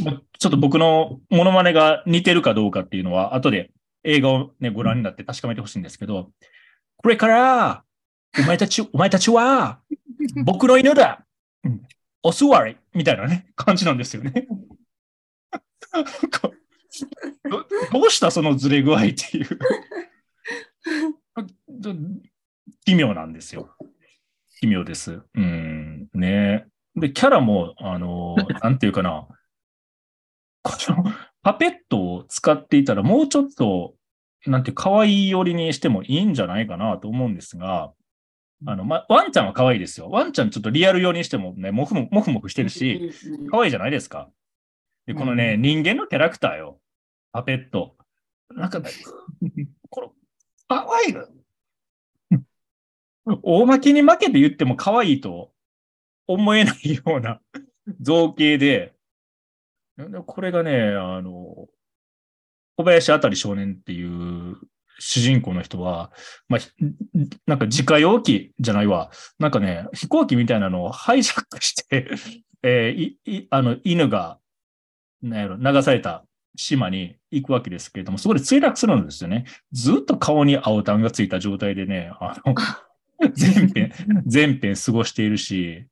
[0.04, 3.70] まちょっと僕のモノマネが似てるかどうかっていうのは、後で
[4.04, 6.30] 映画をね、ご覧になって確かめてほしいんですけど、
[6.96, 7.84] これから、
[8.38, 9.80] お前たち、お前たちは、
[10.44, 11.26] 僕の犬だ
[11.64, 11.82] うん
[12.22, 14.46] お座りみたいなね、感じなんですよね。
[17.50, 18.30] どどうした？
[18.30, 19.58] そのずれ具合っていう。
[22.86, 23.76] 奇妙なんですよ。
[24.60, 25.20] 奇妙です。
[25.34, 29.26] うん、ねで、キャラも、あの、なんていうかな、
[30.62, 31.04] この
[31.42, 33.94] パペットを使っていたら、もうちょっと、
[34.46, 37.92] なんて、可愛い寄りにしてもいいんじゃないかなと思うんですが、
[38.66, 40.08] あの、ま、ワンちゃんは可愛いですよ。
[40.10, 43.12] ワンちゃんちょっとリアル寄りにしてもね、もふももふもふしてるし、
[43.50, 44.30] 可愛いじゃないですか。
[45.06, 46.80] で、このね、人間のキャラクターよ。
[47.32, 47.96] パペット。
[48.50, 48.90] なんかね、
[49.90, 50.12] この、
[50.68, 51.26] 可愛いの。
[53.42, 55.52] 大負けに負けて言っても可愛いと
[56.26, 57.40] 思えないような
[58.00, 58.94] 造形で、
[59.96, 61.68] でこれがね、あの、
[62.76, 64.56] 小林あたり少年っていう
[65.04, 66.12] 主人公の人は、
[66.48, 66.70] まあ、ひ
[67.46, 69.10] なんか自家用機じゃないわ。
[69.40, 72.08] なんかね、飛行機みたいなのをハイジャックして、
[72.62, 74.38] えーいいあの、犬が、
[75.20, 79.44] なんやろ、流された島に行くわけですけれども、そこで墜落するんですよね。
[79.72, 82.54] ずっと顔に青タンがついた状態でね、あの、
[83.34, 83.92] 全編、
[84.24, 85.86] 全編過ごしているし、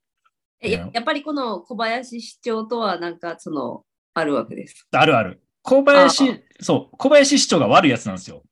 [0.60, 4.86] えややっぱりこの小林市長とはなんかそのあるわけです。
[4.92, 5.42] あるある。
[5.62, 8.42] 小林、そう、小林市長が悪いやつなんですよ。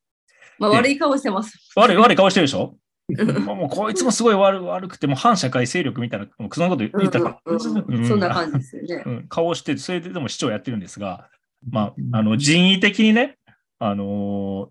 [0.58, 1.56] まあ、で悪い顔してます。
[1.76, 2.76] 悪い、悪い顔してるでしょ？
[3.16, 3.44] うん。
[3.44, 9.02] もうこいつもすごい悪悪くて、もう反社会勢力みたいな、もうそんなこと言ったら、うんうんうんそんな感じですよね。
[9.06, 11.28] うん、顔して、それででも市長やってるんですが、
[11.70, 13.36] まあ、あの、人為的にね、
[13.78, 14.68] あのー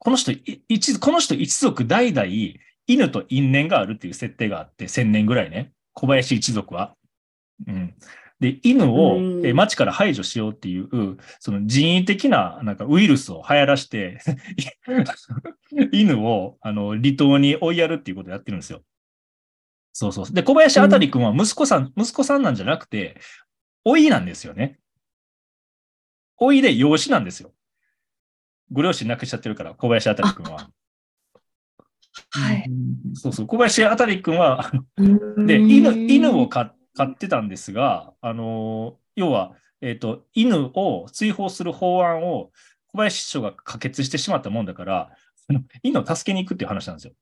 [0.00, 2.26] この人、い一、この人一族代々
[2.86, 6.94] 犬と因縁があるっていう設定があって、千年ぐらいね、小林一族は。
[7.66, 7.94] うん。
[8.44, 9.18] で、犬を
[9.54, 14.18] 町から排除しようっていう、その人為的ななんかウイルスを流行らして、
[15.92, 18.82] 犬をあの離島に追いやるっていうことをやってるんですよ。
[19.94, 20.30] そうそう。
[20.30, 23.18] で、小林あたり君は息子さん、息子さんなんじゃなくて、
[23.86, 24.78] 老いなんですよね。
[26.38, 27.54] 老いで養子なんですよ。
[28.70, 30.68] ご両親亡くしちゃってるから、小林あたり君は。
[32.28, 32.70] はい。
[33.14, 33.46] そうそう。
[33.46, 34.70] 小林あたり君は、
[35.46, 42.50] で、犬、犬を飼飼ってたんですが、あの、要は、えっ、と、犬を追放する法案を
[42.88, 45.10] 小林市長が可決してしまったもんだから、
[45.82, 47.12] 犬を助けに行くっていう話なんですよ。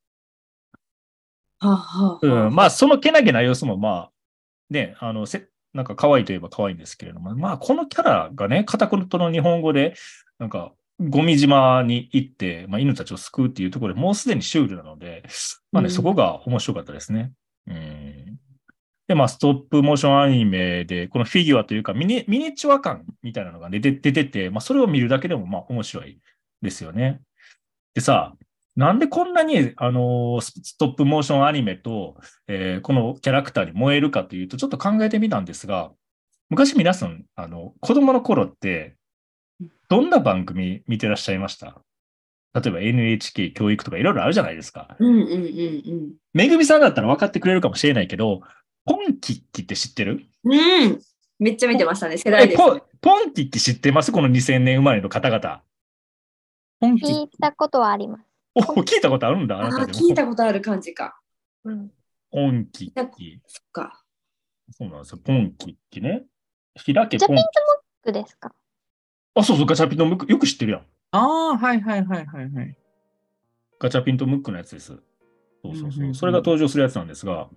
[1.59, 4.13] はあはあはあうん、まあ、そのけなげな様子も、まあ、
[4.71, 9.95] ね、あの、せ、なんか可愛いといえば可愛いんですけれども、まあ、このキャラがね、片言の日本語で、
[10.39, 15.25] なんか、ゴミ島に行って、まあ、犬たちを救うっていうところでもうすでにシュールなので、
[15.73, 17.33] まあね、うんそこが面白かったですね。
[17.67, 18.32] うん。
[19.09, 26.19] で、まあ、ストップモーションアニメで、このフィギュアというかミニ、ミニチュア感みたいなのが出て出てて、まあ、それを見るだけでも、まあ、面白い
[26.63, 27.21] ですよね。
[27.95, 28.35] でさ、
[28.75, 32.17] なんでこんなに、あのースストップモーションアニメと、
[32.49, 35.91] えーこのキャラクターに燃えるかというと、ちょっと考えてみたんですが、
[36.49, 38.97] 昔皆さん、あの、子供の頃って、
[39.89, 41.83] どんな番組見てらっしゃいました？
[42.55, 44.97] 例えば NHK 教育とかいろいろあるじゃないですか。
[44.99, 48.41] うんうんうんめぐみさんだったら分かってくれるかもしれないけど、
[48.85, 50.27] ポンキッキって知ってる？
[50.45, 50.53] うん。
[50.53, 51.01] うん。
[51.39, 52.19] めっちゃ見てましたね。
[52.19, 52.61] 世代です。
[52.61, 54.13] えポンポンキッキ知ってます？
[54.13, 55.63] この2000年生まれの方々。
[56.81, 58.25] 本気聞いたことはあります。
[58.55, 59.87] お、聞いたことあるんだ、あな。
[59.87, 61.19] 聞いたことある感じか。
[61.65, 61.91] うん。
[62.31, 63.41] ポンキッキ。
[63.47, 64.03] そっか。
[64.71, 65.19] そうなんですよ。
[65.25, 66.25] ポンキッキね。
[66.75, 67.43] 開けポンガチャピンとムッ
[68.05, 68.53] クですか
[69.35, 70.31] あ、そうそう、ガチャピンとムック。
[70.31, 70.87] よく知ってるやん。
[71.13, 72.77] ああ、はいはいはいはいはい。
[73.79, 74.87] ガチャピンとムックのやつです。
[74.87, 75.01] そう
[75.65, 76.15] そううんうんうんそう。
[76.15, 77.57] それが登場するやつなんですが、うん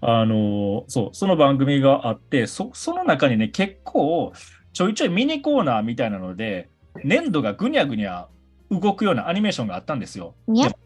[0.00, 4.32] あの、そう、その番組があって、そその中にね、結構、
[4.72, 6.70] ちょいちょいミニコーナーみたいなので、
[7.04, 8.28] 粘土がぐにゃぐにゃ
[8.70, 10.34] 動くようなアニメーションがあったんですよ。
[10.46, 10.76] にゃで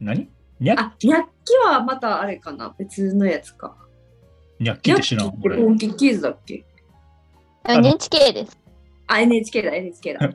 [0.00, 0.28] 何？
[0.58, 2.74] にゃあ、ニャッキはまたあれかな？
[2.78, 3.76] 別のやつか。
[4.58, 5.26] にゃっきって知らん。
[5.26, 6.64] ニャッキこれってポンキッキーズだっけ
[7.64, 8.58] の NHK です。
[9.06, 10.30] あ、NHK だ、NHK だ。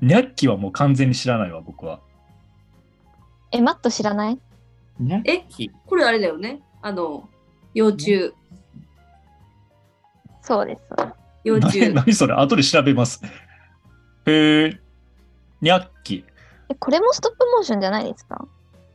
[0.00, 2.00] にゃっきはもう完全に知らないわ、僕は。
[3.52, 4.38] え、マット知らない？
[5.24, 5.44] え
[5.86, 6.60] これあれだよね。
[6.82, 7.28] あの、
[7.74, 8.32] 幼虫、
[10.42, 10.80] そうです。
[11.44, 11.94] 幼虫何。
[11.94, 12.34] 何それ？
[12.34, 13.22] 後で調べます。
[14.26, 14.80] へえ、
[15.60, 16.24] にゃっき。
[16.68, 18.46] え、これもストップモーションじゃないですか？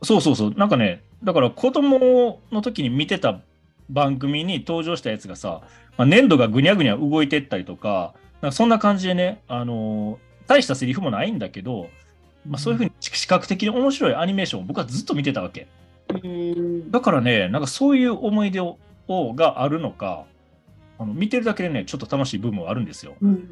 [0.01, 0.53] そうそうそう。
[0.55, 3.39] なんかね、だから子供の時に見てた
[3.89, 5.61] 番組に登場したやつがさ、
[5.97, 11.87] まあ、粘土がぐにゃぐにゃ動いてったりとか、なんかそんな感じでね、あのー大したセリフもないんだけど、
[12.45, 15.69] まあ、そういうふうに視覚的に面白いアニメーションを僕はずっと見てたわけ。
[16.89, 20.25] だからね、なんかそういう思い出をがあるのか、
[20.99, 23.15] あの見てるだけでね、ちょっと楽しい部分はあるんですよ。
[23.21, 23.49] うん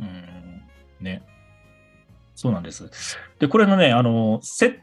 [0.00, 0.62] うん
[1.00, 1.22] ね。
[2.34, 2.90] そうなんです。
[3.38, 4.80] で、これのね、あの、設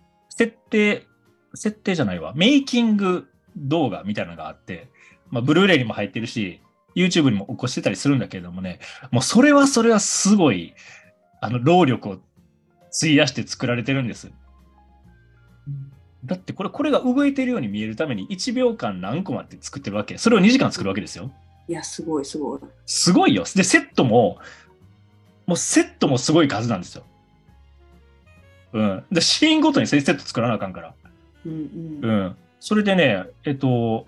[0.69, 1.06] 定、
[1.54, 4.88] 設定じゃないわ、メイキング動画みたいなのがあって、
[5.30, 6.62] まあ、ブルーレイにも入ってるし、
[6.95, 8.80] YouTube にも起こしてたりするんだけれどもね、
[9.12, 10.73] もうそれはそれはすごい、
[11.41, 12.17] あの、労力を
[12.95, 14.32] 費やして作られてるんです。
[16.25, 20.17] だってこれ、これが動いてるように見えるために1秒間何コマって作ってるわけ。
[20.17, 21.32] それを2時間作るわけですよ。
[21.67, 22.60] いや、すごい、すごい。
[22.86, 23.43] すごいよ。
[23.55, 24.39] で、セットも、
[25.45, 27.03] もうセットもすごい数なんですよ。
[28.73, 29.03] うん。
[29.12, 30.93] で、シーンごとにセット作らなあかんから。
[31.45, 32.10] うんうん。
[32.10, 32.36] うん。
[32.60, 34.05] それでね、えっと、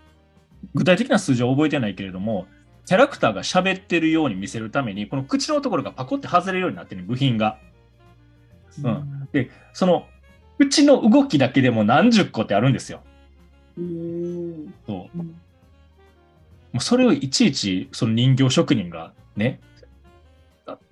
[0.76, 2.48] 具体的な数字は覚えてないけれども、
[2.86, 7.58] キャラクターが喋ってるように見せるために、この口のところがパコって外れるようになってる部品が。
[8.84, 9.30] うん。
[9.32, 10.08] で、その、
[10.62, 13.02] 口の動きだけでも何十個ってあるんですよ。
[13.78, 14.74] うーん。
[14.86, 15.20] そう。
[15.20, 15.36] うん
[16.72, 19.60] もうそれをいちいちその人形職人がね、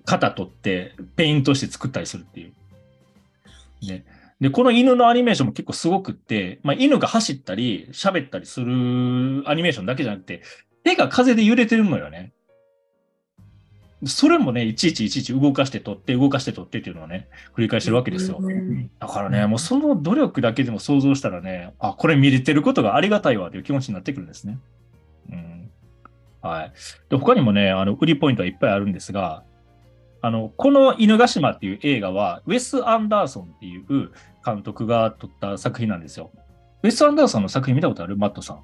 [0.04, 3.86] 型取ってペイントして作ったりするっていう。
[3.86, 4.04] ね。
[4.40, 8.66] で、この犬のアニメーションも結構すごくって、まあ、犬が走ったり喋ったりする
[9.46, 10.42] アニメーションだけじゃなくて、
[10.84, 12.32] 手が風で揺れてるのよね。
[14.06, 18.38] それもね、いちいちいちいち動かして取って、動かして取ってっていうのをね、繰り返してるわけですよ。
[18.40, 24.58] うんだからね、もうその努力だけでも想像したらね、あ、これ見れてることがありがたいわという気持ちになってくるんですね。
[25.30, 25.70] うん。
[26.40, 26.72] はい。
[27.10, 29.42] で、他にもね、あの、売りポイントはいっぱいあるんですが、
[30.22, 34.10] あの、この犬ヶ島っていう映画は、ウェス・アンダーソンっていう
[34.44, 36.30] 監督が撮った作品なんですよ。
[36.82, 38.16] ウェス・アンダーソンの作品見たことある？
[38.16, 38.60] マットさん。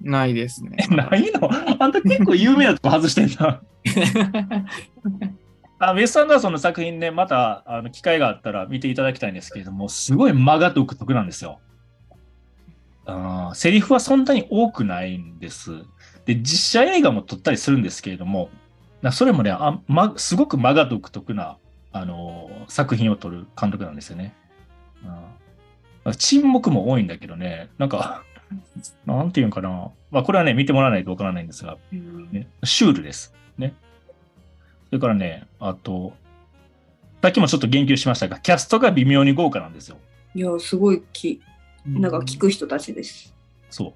[0.00, 0.76] ないですね。
[0.90, 1.50] え、ないの？
[1.82, 3.60] あんた結構有名なとこ外してんな。
[5.78, 11.60] あウェス・アンダーソンの作品ね、またあの機会があったら見ていただきたいんですけれども、すごい間が独特なんですよ。
[13.06, 15.72] あーセリフはそんなに多くないんです。
[16.24, 18.48] で、実写映画も撮ったりするんですけれども、
[19.02, 21.58] なそれもね、あま、すごく間が独特な、
[21.92, 24.34] あのー作品を撮る監督なんですよね。
[25.04, 25.08] う
[26.10, 28.22] ん沈黙も多いんだけどね、なんか、
[29.06, 29.90] なんていうんかな。
[30.10, 31.76] まあ、これはね、見てもらわないとわからないんですが、
[32.32, 33.34] ね、シュールです。
[33.58, 33.74] ね。
[34.88, 36.12] それからね、あと、
[37.22, 39.96] さっきもちょっと言及しましたが、キャストが微妙に豪華なんですよ。
[40.34, 41.40] いや、すごいき、
[41.86, 43.34] なんか聞く人たちです。
[43.70, 43.92] そう。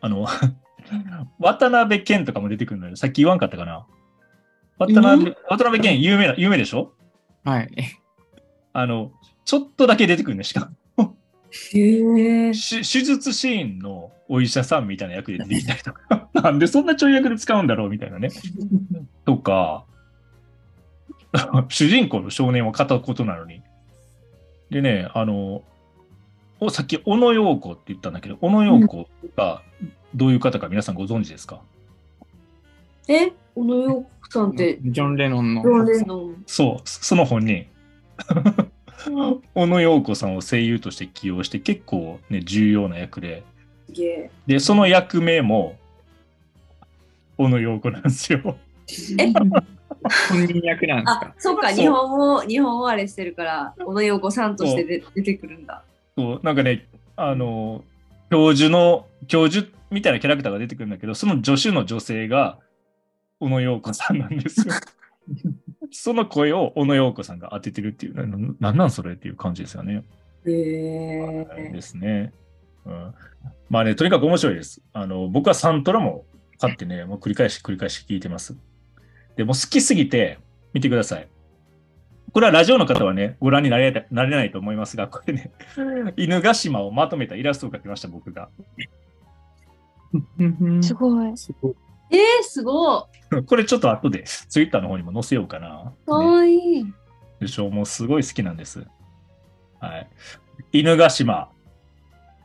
[0.00, 0.26] あの、
[1.38, 2.96] 渡辺謙とかも出てくるのよ。
[2.96, 3.86] さっき言わんかったかな。
[4.78, 6.92] 渡辺、渡辺謙有名な、有名でしょ？
[7.44, 7.70] はい。
[8.72, 9.12] あの、
[9.44, 10.66] ちょっとだけ出てくるね、しかも。
[11.74, 12.52] へえ。
[12.52, 18.30] 手手術シーンのお医者さんみたいな役で出てきたりとか、 なんでそんなちょい役で使うんだろうみたいなね。
[19.24, 19.84] とか、
[21.68, 23.62] 主人公の少年は片言なのに。
[24.70, 25.62] でね、あの、
[26.58, 29.62] おさっき小野陽子って言ったんだけど、小野陽子が
[30.14, 31.60] どういう方か皆さんご存知ですか、
[33.08, 35.62] え、小野洋子さんって、ジョン・レノンの。
[35.62, 36.42] ロンレノン。
[36.46, 37.66] そう、その本人。
[39.54, 43.42] 小野陽子さんを声優として起用して結構ね、重要な役で。
[44.46, 45.76] で、その役名も、
[47.36, 48.56] 小野陽子なんですよ。
[49.18, 49.32] え？
[50.30, 55.82] 本人役なんですあか、そうか、日本語、日本語あれしてるから、小野洋子さんとしてで出てくるんだ。
[56.16, 56.86] そうなんかね、
[57.16, 57.84] あの、
[58.30, 62.58] 教授の、教授みたいなキャラクターが出てくるんだけど、その助手の女性が
[63.40, 64.74] 小野陽子さんなんですよ。
[65.96, 68.26] その声を小野陽子さんが当ててるっていう、な
[68.58, 70.02] なんなんそれっていう感じですよね。
[70.44, 71.70] へえ。
[71.72, 72.32] ですね。
[72.84, 73.14] うん、
[73.70, 74.82] まあね、とにかく面白いです。
[74.92, 76.24] あの僕はサントラも
[76.58, 78.56] 買ってね、もう繰り返し繰り返し聞いてます。
[79.36, 80.38] でもう好きすぎて
[80.72, 81.28] 見てください。
[82.32, 85.52] これはラジオの方はね、ご覧になれなれないと思いますが、これね、
[86.16, 88.48] 犬ヶ島をまとめたイラストを描きました、僕が。
[90.82, 91.36] すごい。
[91.36, 91.74] すごい
[92.14, 93.08] えー、すご
[93.46, 95.92] これちょっと後でツイッターの方にも載せようかな。
[96.06, 96.06] い。
[96.06, 96.84] かねわいい。
[97.40, 98.86] でしょもうすごい好きなんです。
[99.80, 100.08] はい。
[100.72, 101.50] 犬ヶ島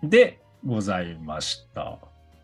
[0.04, 1.98] でございました。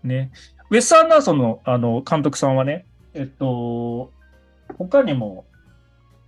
[0.04, 0.32] ね。
[0.70, 4.12] ウェス・アンダーソンのあの監督さんはね、えっと、
[4.78, 5.46] 他にも、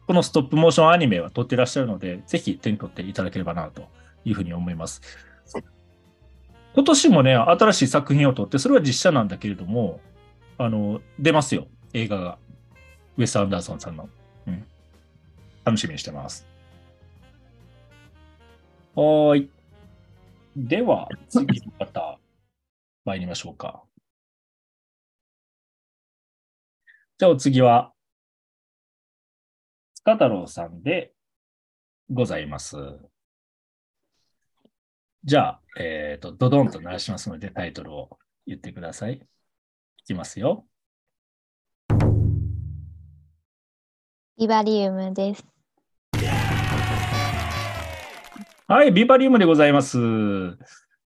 [0.07, 3.87] このストップモーションアニメは撮ってらっしゃるので、ぜひ手に取っていただければなと
[4.23, 5.01] いうふうに思います。
[6.75, 9.99] 今年もね、新しい作品を撮って、それは実写なんだけれども、
[10.59, 12.39] あの、出ますよ、映画が。
[13.17, 14.09] ウェス・アンダーソンさんの。
[14.47, 14.65] うん。
[15.63, 16.47] 楽しみにしてます。
[18.95, 19.49] はい。
[20.55, 22.19] では、次の方、
[23.05, 23.83] 参りましょうか。
[27.19, 27.93] じゃあ、お次は、
[29.93, 31.13] 塚太郎さんで
[32.09, 32.77] ございます。
[35.23, 39.21] じゃあ、えっ、と、ドドンと鳴らしますので、タイトルを言ってください。
[40.09, 40.65] いきますよ。
[44.39, 45.45] ビバリウムです。
[48.67, 49.97] はい、ビバリウムでございます。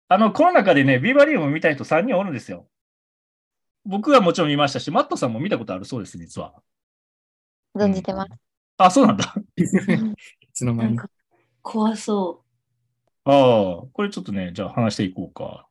[0.08, 2.66] あの、この中でね、ビバリウム見たい人3人おるんですよ。
[3.84, 6.60] 僕はもちろん見ましたし、マットさんも見たことあるそうです、実は。
[7.76, 8.30] 存じてます。
[8.76, 9.32] あ、そうなんだ。
[9.54, 9.64] い
[10.52, 10.98] つの間に。
[11.62, 12.42] 怖そ
[13.22, 15.69] ああ、これちょっとね、じゃあ話していこうか。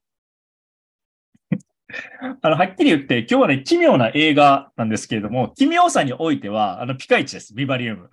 [2.41, 8.09] あの、はっきり言って、今日はね、奇妙な映画なんですけれども、奇妙さにおいては、あの、ピカイチです、ビバリウム。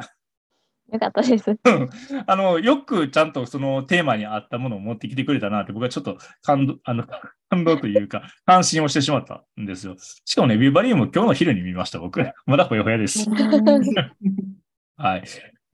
[0.92, 1.44] よかったです。
[2.26, 7.04] あの、よくちゃんとそのテーマに合ったものを持ってきてくれたなって、僕はちょっと感動、あの、
[7.50, 9.96] 感動というか、関心をしてしまったんですよ。
[10.24, 12.24] しかもね、ビバリウム今日の昼に見ました、僕。
[12.46, 13.28] まだほやほやです。
[14.96, 15.24] はい。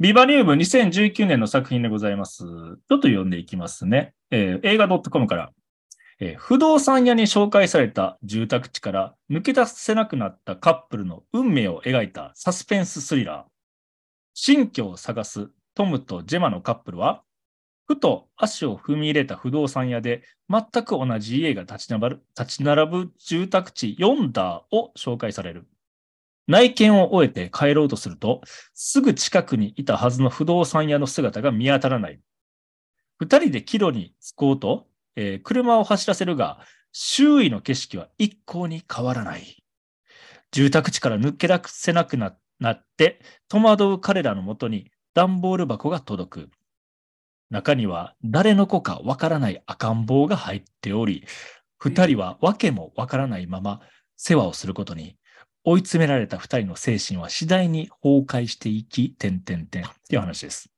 [0.00, 2.38] ビバリウム2019年の作品でございます。
[2.38, 4.14] ちょっと読んでいきますね。
[4.30, 5.52] えー映画 .com から、
[6.24, 13.50] えー不動産屋に紹介された住宅地から抜け出せなくなったカップルの運命を描いたサスペンススリラー。
[14.32, 17.22] 新居を探すトムとジェマのカップルは、
[17.88, 25.66] ふと足を踏み入れた不動産屋で全く同じ家が立ち並ぶ立ち並ぶ住宅地ヨンダーを紹介される。
[26.46, 28.42] 内見を終えて帰ろうとすると、
[28.74, 32.20] すぐ近くにいたはずの不動産屋の姿が見当たらない。
[33.18, 34.86] 二人で帰路に着こうと、
[35.16, 36.60] えー車を走らせるが、
[36.92, 39.62] 周囲の景色は一向に変わらない。
[40.52, 42.36] 住宅地から抜け出せなくな
[42.70, 46.50] って、戸惑う彼らのもとに段ボール箱が届く。
[47.50, 51.26] 中には誰の子かわからない赤ん坊が入っており、
[51.78, 53.80] 二人は訳もわからないまま
[54.16, 55.16] 世話をすることに、
[55.64, 60.70] 追い詰められた二人の精神は次第に崩壊していき、点々点っていう話です。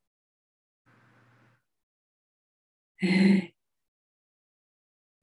[3.03, 3.07] う。
[3.07, 3.54] え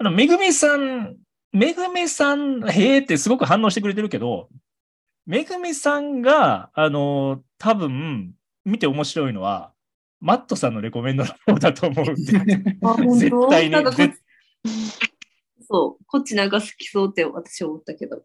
[0.02, 1.16] あの、めぐみさん、
[1.52, 4.50] めぐみさん、へーってすごく反応してくれてるけど、
[5.28, 8.34] めぐみさんが、あの、多分、
[8.66, 9.74] 見て面白いのは、
[10.20, 12.32] マットさんのレコメンドの方だと思うんで、
[13.14, 14.20] 絶対になんかこ絶
[15.70, 18.24] そう、こっちなんか好きそうって私思ったけど。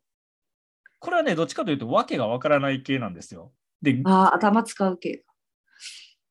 [0.98, 3.52] これはね、どっちかというと、わけがわからない系なんですよ。
[3.82, 5.24] で、あー頭使うけど。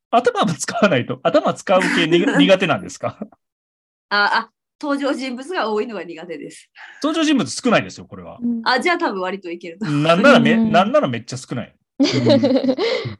[0.09, 3.19] 頭も使わないと、頭使う系に苦手なんですか？
[4.09, 4.51] あ、あ、
[4.81, 6.69] 登場人物が多いのが苦手です。
[7.01, 8.39] 登場人物少ないですよ、これは。
[8.63, 9.85] あ、じゃあ多分割といけると。
[9.85, 11.75] なんならめ、うんなんならめっちゃ少ない。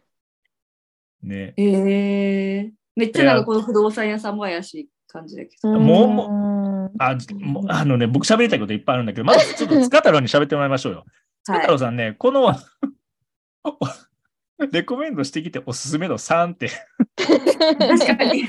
[1.24, 1.54] ね。
[1.58, 5.80] ええめっちゃなんかこの不動産屋さんも怪しい感じだけど。
[5.80, 11.06] もうもあ、じもうあのね、僕喋りたいこといっぱいあるんだけど、まずちょっと 塚太郎に喋ってもらいましょうよ。
[11.44, 12.54] 塚太郎さんね、この、
[14.72, 16.70] レコメンドしてきておすすめ度3って、
[17.18, 18.48] 確かに。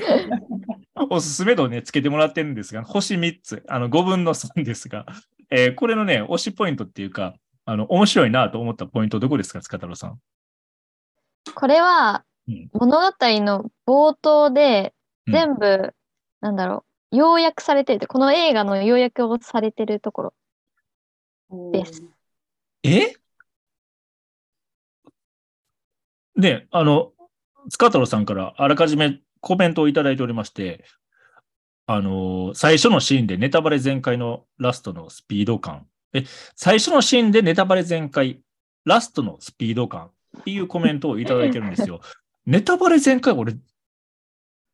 [1.09, 5.05] おすすめ度をね、つけてもらってるんですが、星3つ、あの5分の3ですが、
[5.49, 7.35] えーこれのね、推しポイントっていうか、
[7.65, 10.19] あの、面白いなと思ったポイントどこですか、塚太郎さん？
[11.53, 12.69] これはうん。
[12.73, 14.93] 物語の冒頭で
[15.27, 15.33] うん。
[15.33, 15.93] 全部、
[16.41, 20.33] なんだろう、要約されてる、この映画の要約をされてるとこ
[21.49, 21.71] ろ。
[21.71, 22.03] です。
[22.83, 23.13] え？
[26.35, 27.13] で、あの、
[27.69, 30.83] 塚太郎さんからあらかじめコメントをいただいておりまして、
[31.85, 35.87] あの、最初のシーンでネタバレ全開のラストのスピード感。
[36.13, 38.41] え、最初のシーンでネタバレ全開、
[38.83, 42.01] ラストのスピード感っていうコメントをいただいてるんですよ。
[42.45, 43.55] ネタバレ全開、俺、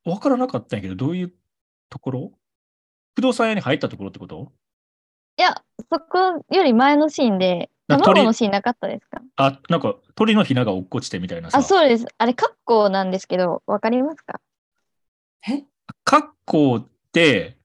[0.04, 1.32] わからなかったんやけど、どういう
[1.88, 2.32] ところ？
[3.14, 4.52] 不動産屋に入ったところってこと？
[5.38, 9.22] いや、そこより前のシーンで、な卵のシーンなかったですか？
[9.36, 11.58] あ、なんか鳥のひなが落っこちてみたいなさ。
[11.58, 12.06] あ、そうです。
[12.18, 14.40] あれ、カッコなんですけど、わかりますか？
[15.48, 15.64] え？
[16.04, 17.58] カッコって、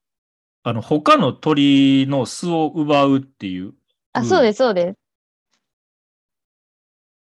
[0.64, 3.74] あの、他の鳥の巣を奪うっていう。
[4.14, 4.98] あ、うんそうです、そうです。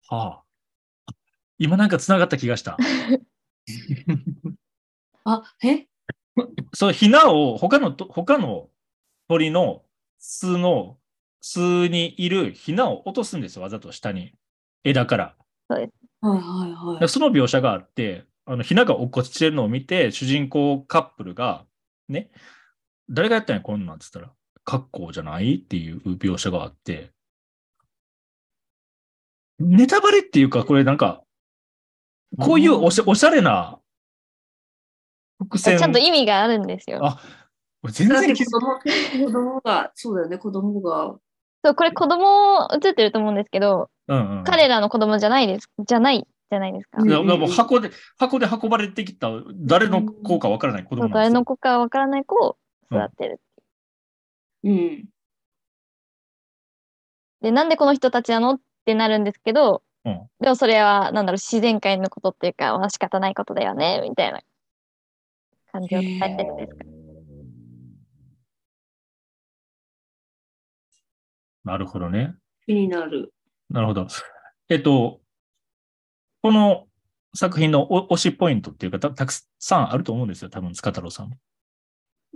[0.08, 1.12] はあ。
[1.58, 2.76] 今なんか繋がった気がした。
[5.24, 5.86] あ、え？
[6.74, 8.68] そう、ヒナを他のと、他の
[9.28, 9.82] 鳥の
[10.18, 10.98] 巣の
[11.40, 14.32] 巣にいるヒナを落とすんですよ、わざと下に。
[14.84, 15.36] 枝から。
[15.68, 15.90] はい
[16.20, 16.40] はい
[17.00, 17.08] はい。
[17.08, 21.64] その描写があって、あの、ヒナが落っこちてるのを見て、主人公カップルが、
[22.08, 22.30] ね、
[23.10, 24.30] 誰がやったんや、こんなんっつったら、
[24.64, 25.56] 格好じゃない？
[25.56, 27.10] っていう描写があって、
[29.58, 31.22] ネタバレっていうか、これなんか、
[32.38, 33.78] こういうおしゃおしゃれな
[35.38, 35.78] 伏線。
[35.78, 37.04] ちゃんと意味があるんですよ。
[37.04, 37.20] あ
[37.90, 38.78] 全然気づ子供、
[39.26, 41.16] 子供が、そうだよね、子供が。
[41.64, 44.44] そう、これ子供映ってると思うんですけど、うんうん。
[44.44, 45.70] 彼らの子供じゃないです。
[45.86, 47.02] じゃない、じゃないですか。
[47.02, 52.56] うんいやもう箱で、箱で運ばれてきた、誰の子かわからない子供誰の子かわからない子を
[52.90, 53.40] 育てる。
[54.64, 55.04] うん。
[57.40, 64.40] で、なんでこの人たちなのってなるんですけど、うんでもそれは、なんだろう、自然界のことっていうか、まあ仕方ないことだよね、みたいな
[65.72, 66.84] 感じを伝えてるんですか。
[71.64, 72.34] なるほどね。
[72.66, 73.32] 気になる。
[73.68, 74.06] なるほど。
[74.68, 75.20] えっと、
[76.46, 76.86] この
[77.34, 81.36] 作品のお推しポイントっていうかた、たくさんあると思うんですよ、多分、塚太郎さんも。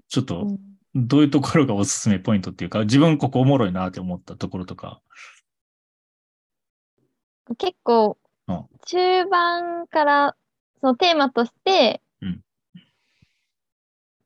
[0.08, 0.58] ちょっと、うん
[0.92, 5.00] どういうところがおすすめポイントっていうか、自分ここおもろいなって思ったところとか。
[7.56, 10.36] 結構うん、中盤から、
[10.80, 12.40] そのテーマとして、うん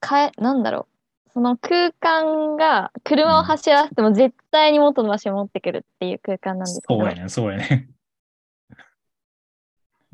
[0.01, 0.89] かえ、なんだろ
[1.26, 1.30] う。
[1.35, 7.93] その空間が、車を走らせても絶対に元の場所に持ってくるっていう空間なんですけど、そうやね、そうやね。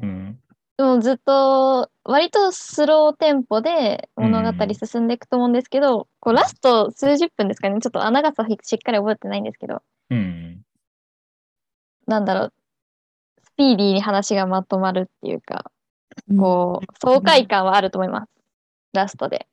[0.01, 0.41] うん。
[0.77, 10.63] でもずっと、割とスローテンポで物語進んでいくと思うんですけど、こうラスト数十分ですかね、ちょっと穴がさしっかり覚えてないんですけど、うん。
[12.07, 12.53] なんだろう、
[13.43, 15.71] スピーディーに話がまとまるっていうか、
[16.39, 18.31] こう、爽快感はあると思います。
[18.95, 19.47] ラストで。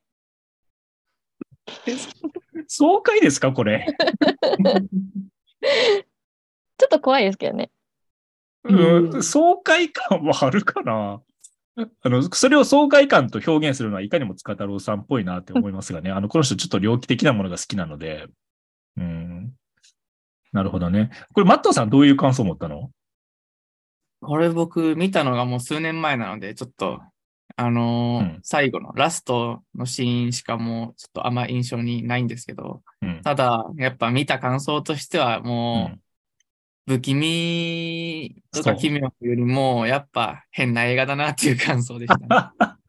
[2.68, 3.86] 爽快ですか、これ？
[6.78, 7.70] ちょっと怖いですけどね。
[8.70, 11.22] うん、うん爽快感はあるかな。
[12.02, 16.10] あの、それを爽快感と表現するのはいかにも塚太郎さんっぽいなって思いますがね。
[16.10, 18.28] あの、この人ちょっと猟奇的なものが好きなので。
[18.98, 19.54] うん。
[20.52, 21.12] なるほどね。
[21.34, 22.90] これ、マットさんどういう感想を持ったの？
[24.22, 27.00] これ僕見たのがもう数年前なので、ちょっと、
[27.56, 33.22] あのーうん最後のラストのシーンしかもうちょっとあんま印象にないんですけど、うん。
[33.24, 36.00] ただ、やっぱ見た感想としてはもう、
[36.88, 42.54] 不気味とか奇妙よりも、やっぱ変な映画だなっていう感想でした、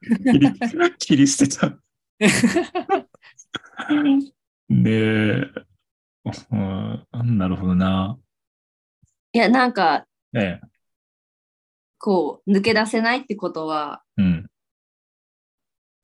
[0.78, 0.94] ね。
[0.99, 1.70] 切り捨てた。
[4.68, 5.42] ねえ。
[6.53, 6.57] う
[7.24, 8.16] ん、なるほどな。
[9.32, 10.68] いや、なんか、ええ。
[11.99, 14.46] こう、抜け出せないってことは、うん。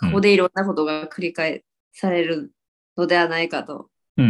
[0.01, 2.51] ここでいろんなことが繰り返される
[2.97, 3.89] のではないかと。
[4.17, 4.27] うん。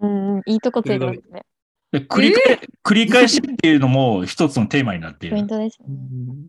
[0.00, 0.06] う。
[0.06, 1.44] うんうん、いいとこついてますね。
[1.92, 5.36] で繰り返繰り返しっていうのも一つのテーマになっている。
[5.36, 5.88] ポイントですね。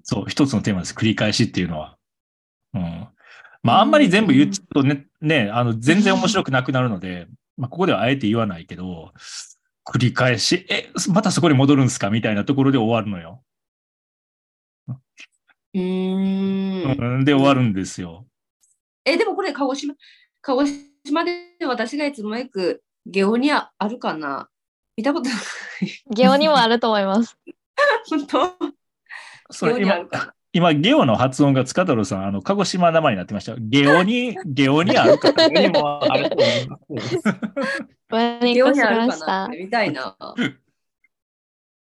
[0.03, 0.93] そう、一つのテーマです。
[0.93, 1.97] 繰り返しっていうのは。
[2.73, 3.07] うん。
[3.61, 7.27] まあ、あんまり全部言っちゃうとね、ね、あの、全然面白くなくなるので、
[7.57, 9.13] まあ、ここではあえて言わないけど、
[9.85, 13.43] 繰り返し、え、またそこに戻るんですかみたいなところで終わるのよ。
[14.87, 17.17] うーん。
[17.17, 18.25] うん、で終わるんですよ。
[19.05, 19.95] え、でもこれ、鹿児島、
[20.41, 20.65] 鹿児
[21.05, 24.49] 島で私がいつも行くゲオにああるかな
[24.97, 25.39] 見たことない。
[26.13, 27.37] ゲオにもあると思います。
[28.09, 28.55] 本当？
[29.49, 30.07] それ今
[30.55, 33.55] 今、ゲオの発音が塚太郎さん、あの、鹿児島名前になってました。
[33.57, 35.47] ゲオに、 ゲオにあるから。
[35.47, 37.17] にもあると思います。
[38.09, 40.35] 何ゲオにあるかなな。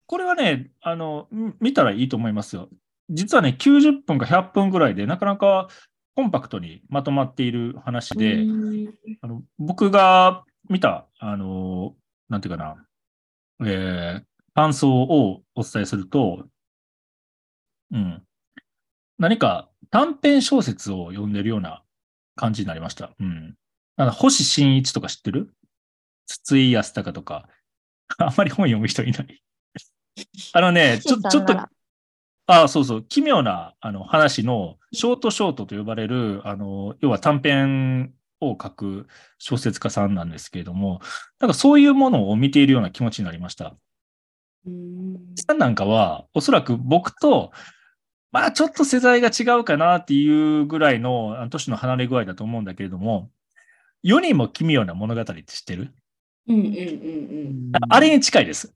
[0.06, 2.70] これはね、あの、ん見たらいいと思いますよ。
[3.10, 5.68] 実はね、90分か100分ぐらいで、なかなか
[6.16, 11.94] コンパクトにまとまっている話で、うんあの僕が見た、あの、
[12.30, 12.86] なんていうかな、
[13.66, 14.24] えー
[14.56, 16.46] 感想をお伝えすると、
[17.90, 18.22] うん。
[19.18, 21.82] 何か短編小説を読んでるような
[22.36, 23.10] 感じになりました。
[23.18, 23.56] うん。
[23.96, 25.52] あの星新一とか知ってる？
[26.26, 27.48] 筒井康隆とか。
[28.18, 29.42] あんまり本読む人いない。
[30.54, 31.68] あのね、ちょちょっと、あ
[32.46, 38.14] あ、そうそう、奇妙なあの話のショートショートと呼ばれる、あの、要は短編
[38.50, 39.06] を書く
[39.38, 41.00] 小説家さんなんですけれども、
[41.40, 43.74] なんかそういうものを見ているような気持ちになりました。
[44.66, 47.52] うんさんなんかは、おそらく僕と、
[48.32, 53.30] まあちょっと世代が違うかなっていうぐらいの年の離れ具合だと思うんだけれども、
[54.02, 55.92] 世にも奇妙な物語って知ってる？
[56.48, 58.74] うんうんうんああれに近いです。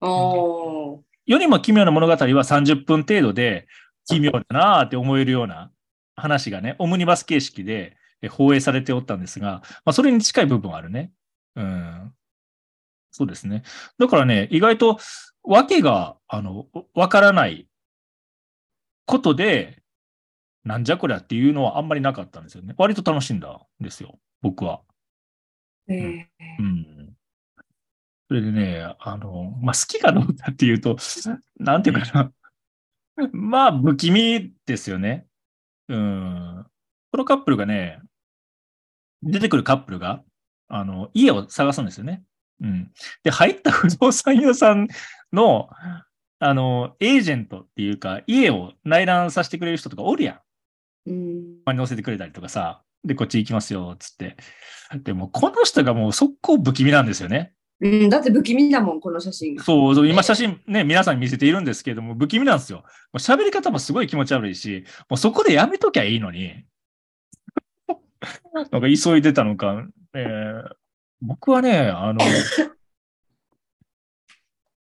[0.00, 3.66] 世にも奇妙な物語は30分程度で
[4.06, 5.70] 奇妙だなーって思えるような
[6.16, 11.12] 話がね、オムニバス形式でえ放映されておったんですが、まあ、それに近い部分はあるね。
[11.56, 12.14] うん。
[13.10, 13.62] そうですね。
[13.98, 14.98] だからね、意外と
[15.42, 17.66] 訳が、あの、わからない
[19.06, 19.82] ことで、
[20.64, 22.74] なんじゃこりゃっていうのはあんまりなかったんですよね。
[22.76, 24.82] 割と楽しんだんですよ、僕は。
[25.88, 26.26] えー
[26.58, 27.16] うん。
[28.28, 30.96] それでね、あの、まあ、好きかどうかっていうと、
[31.58, 32.32] なんていうかな。
[33.32, 35.26] まあ、不気味ですよね。
[35.88, 36.66] うん。
[37.10, 38.00] このカップルがね、
[39.22, 40.22] 出てくるカップルが、
[40.68, 42.22] あの、家を探すんですよね。
[42.62, 42.90] うん。
[43.22, 44.88] で、入った不動産屋さん
[45.32, 45.68] の、
[46.38, 50.40] あの、エージェントっていうか、家を内覧させてくれる人とかおるや
[51.06, 51.10] ん。
[51.10, 51.44] うん。
[51.64, 54.36] まに乗せてくれたりとかさ、で、こっち行きますよ、つって。
[55.02, 57.52] でも、この人がもう速攻不気味なんですよね。
[57.80, 59.58] うん、だって不気味だもん、この写真。
[59.58, 62.78] そう、そう今写真ね、皆さんに見せているんですけれども、不気味なんですよ。
[62.78, 66.64] もう喋り方もすごい気持ち悪いし、もうそこでやめときゃいいのに。
[68.52, 70.80] なんか急いでたのか、えー
[71.22, 72.20] 僕はね、あの、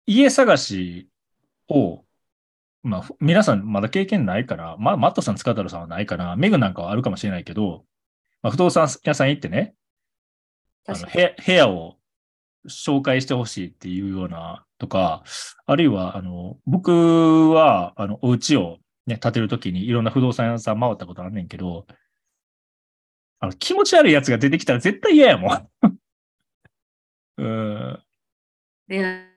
[0.05, 1.09] 家探し
[1.69, 2.03] を、
[2.83, 7.85] まあ、ふ皆さんまだ経験ないから、まあ、マットさん、塚太郎さんはないから、メグなんかはあるかもしれないけど、
[8.41, 9.73] まあ、不動産屋さん行ってね、
[10.85, 11.97] あの部屋部屋を
[12.69, 15.23] 紹介してほしいっていうようなとか、
[15.65, 21.87] あるいは、あの、僕は、あの、お家をね、建てるときにいろんな不動産屋さん回ったことあんねんけど、
[23.39, 25.69] あの、気持ち悪いやつが出てきたら絶対嫌やもん。
[27.37, 28.03] うん、
[28.87, 28.97] に。
[28.97, 29.29] ね、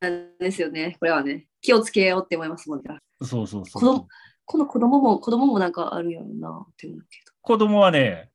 [0.00, 1.46] なんですよね、これはね。
[1.62, 2.98] 気をつけようって思いますもんね。
[3.22, 4.08] そうそうそう子供
[4.44, 8.30] この子供も、子供もなんかあるやろなって思うけ子供はね、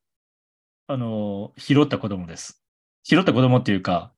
[0.87, 2.61] あの、拾った子供です。
[3.03, 4.13] 拾った子供っていうか、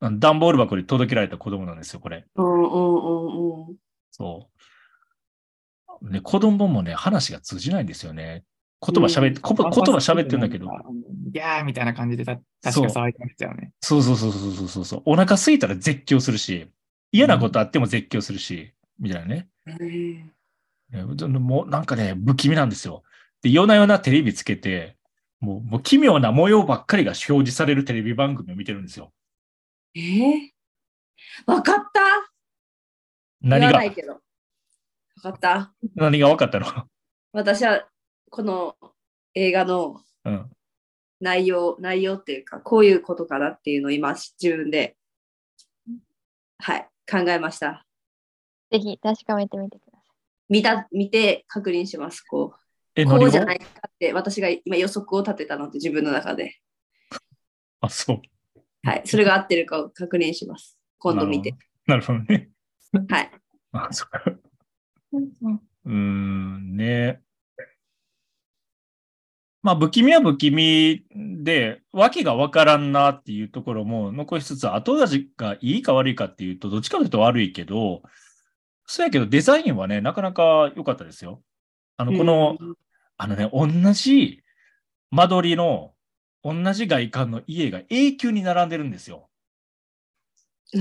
[0.00, 2.26] 段ボール箱に届けられた子供なんですよ、これ。
[2.34, 2.44] ど。
[2.44, 3.76] うんうんうんうん。
[4.10, 4.50] そ
[6.00, 6.10] う。
[6.10, 8.44] ね、子供もね、話が通じないんですよね。
[8.84, 10.66] 言葉喋って、こ言葉喋ってるんだけど。
[11.30, 13.72] ギャーみたいな感じでた確そうか騒いでましたよね。
[13.80, 15.02] そうそうそうそうそうそう。
[15.06, 16.68] お腹空いたら絶叫するし、
[17.12, 19.48] 嫌なことあっても絶叫するし、みたいなね。
[21.38, 23.02] もうなんかね、不気味なんですよ。
[23.40, 24.96] で、夜な夜なテレビつけて、
[25.40, 29.12] もう、もう奇妙な模様ばっかりが表示されるテレビ番組を見てるんですよ。
[29.94, 30.50] えー、
[31.46, 32.00] わかった
[33.40, 33.68] 何が？
[33.68, 34.12] 言わな、いけど。
[34.12, 34.18] わ
[35.22, 36.66] かった何が分かったの？
[37.32, 37.88] 私は
[38.32, 38.76] この
[39.34, 40.50] 映画のうん。
[41.20, 44.96] 内容、内容っていうか、こういうことかなっていうのを今自分で、
[46.58, 47.86] はい、考えました。
[48.72, 50.04] ぜひ確かめてみてくださ
[50.48, 52.22] 見た、見て確認します。
[52.22, 52.54] こ
[52.96, 56.56] え、う、こ何がうじゃないかって、私が今予測を立てたので自分の中で。
[57.80, 58.22] あ、そう。
[58.82, 60.78] はい、それが合ってるかを確認します。
[60.98, 61.54] 今度見て。
[61.86, 62.48] なるほどね。
[63.08, 63.30] はい。
[63.72, 64.24] あ、そっか。
[64.28, 64.36] い。
[65.14, 67.20] うーん、ね。
[69.62, 78.02] まあ、不気味は不気味で、訳がわからんなっていうところも残しつつ、後味がいいか悪いかっていうと、どっちかというと悪いけど、
[78.86, 81.42] そうやけどデザインはね、なかなか良かったですよ。
[81.96, 82.74] あの、この、うん
[83.18, 84.42] あのね、同じ
[85.12, 85.92] 間取りの、
[86.42, 89.28] 同じ外観の家が永久に並んでるんですよ。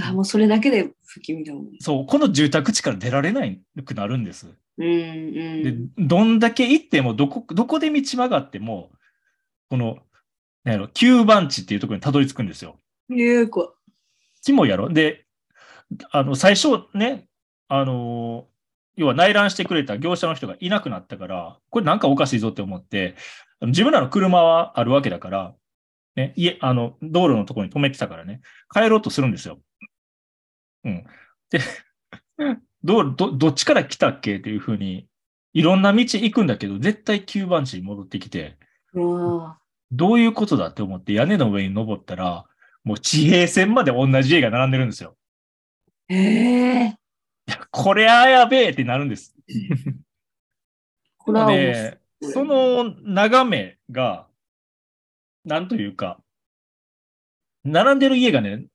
[0.03, 1.65] あもうそれだけで不気味だもん。
[1.79, 4.47] そう、この住宅地から出られないくなるんです。
[4.77, 8.91] うんうでん。、どんだけ行っても、どこ、どこで道曲がっても、
[9.69, 9.99] この、
[10.63, 12.79] なんやろ、9番地っていうところにたどり着くんですよ。
[13.09, 13.75] ゆうこ。
[14.43, 14.89] キモいやろ？
[14.89, 15.25] で、
[16.11, 17.27] あの、最初ね、
[17.67, 18.51] あのー
[18.97, 23.15] 要は内覧してくれた業者の人がいなくなったから、これなんかおかしいぞって思って、
[23.61, 25.55] 自分らの車はあるわけだから、
[26.17, 28.41] ね、家、あの、道路のところに止めてたからね、
[28.71, 29.59] 帰ろうとするんですよ。
[30.83, 31.05] うん。
[31.49, 31.59] で、
[32.83, 35.07] どう、ど、どっちから来たっけっていうふうに、
[35.53, 38.57] いろんな道行くんだけど、絶対9番地に戻ってきて、
[38.93, 42.45] どういうことだって思って屋根の上に登ったら、
[42.83, 45.15] もう地平線まで同じ家が並んでるんですよ。
[46.07, 46.97] へえ。
[47.69, 49.35] これはやべえってなるんです。
[51.27, 54.27] で、その眺めが、
[55.45, 56.21] なんというか、
[57.63, 58.65] 並んでる家がね、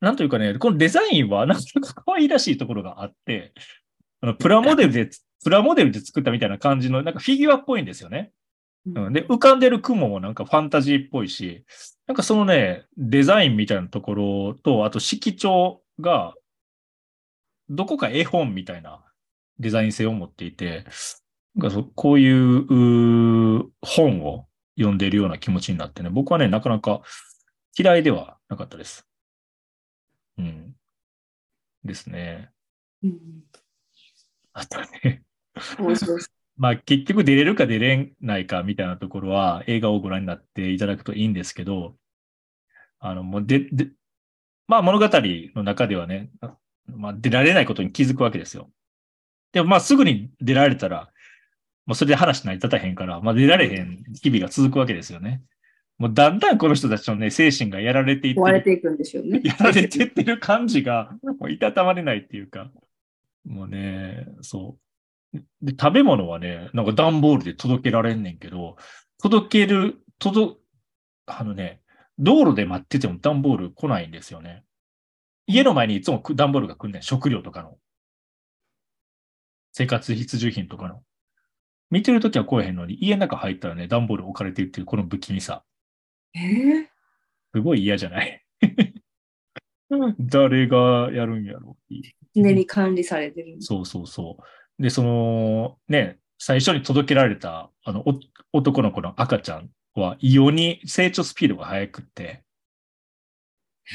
[0.00, 3.52] なんというかね、このデザインはなんとなく可愛いらしいところがあって、
[4.20, 5.10] あのプラモデルで、
[5.42, 8.32] プラモデルで作ったみたいな感じの、なんかフィギュアっぽいんですよね。
[8.94, 11.64] うん、で、浮かんでる雲もなんかファンタジーっぽいし、
[12.06, 16.34] なんかそのね、デザインみたいなところと、あと色調が、
[17.68, 19.04] どこか絵本みたいな
[19.58, 20.84] デザイン性を持っていて、
[21.56, 22.66] なんかそこういう
[23.80, 24.46] 本を
[24.78, 27.00] 読んでいるような気持ちになってね、僕はね、なかなか
[27.76, 29.06] 嫌いではなかったです。
[30.38, 30.74] うん。
[31.84, 32.50] ですね。
[33.02, 33.20] うん、
[34.52, 35.22] あとね。
[36.58, 41.96] まあ結局出れるか出れないかみたいなところは映画をご覧になっていただくといいんですけど、
[42.98, 43.90] あの、もうで、で、
[44.66, 46.30] まあ物語の中ではね、
[46.86, 48.70] まあ出られないことに気づくわけですよ。
[49.52, 51.10] でもまあすぐに出られたら、
[51.84, 55.42] もうそれで話成り立たへんから、まあ出られへん日々が続くわけですよね。
[55.98, 59.40] もうだんだんこの人たちのね、精神がやられていってる壊れていくんでしょうね。
[59.42, 62.70] やられてってる感じが、もういたたまれないっていうか、
[63.46, 64.76] もうね、そ
[65.34, 65.38] う。
[65.62, 68.76] で、食べ物はね、なんか段ボールで届けられんねんけど、
[69.22, 70.58] 届ける、届、
[71.26, 71.80] あのね、
[72.18, 74.64] 道路で待ってても段ボール来ないんですよね。
[75.46, 77.02] 家の前にいつもく段ボールが来んねん。
[77.02, 77.78] 食料とかの。
[79.72, 81.02] 生活必需品とかの。
[81.90, 85.64] 見てるときは来えへんのに、家の中入ったらね、段ボール置かれてるっていうこの不気味さ。
[86.36, 86.86] えー、
[87.54, 88.44] すごい嫌じゃない？
[90.20, 91.76] 誰がやるんやろ？
[91.90, 91.94] う
[92.34, 93.56] 常に管理されてる。
[93.60, 94.36] そうそうそ
[94.78, 94.82] う。
[94.82, 98.20] で、その、ね、最初に届けられた、あの、お
[98.52, 102.42] 男の子の赤ちゃんは異様に成長スピードが速くって、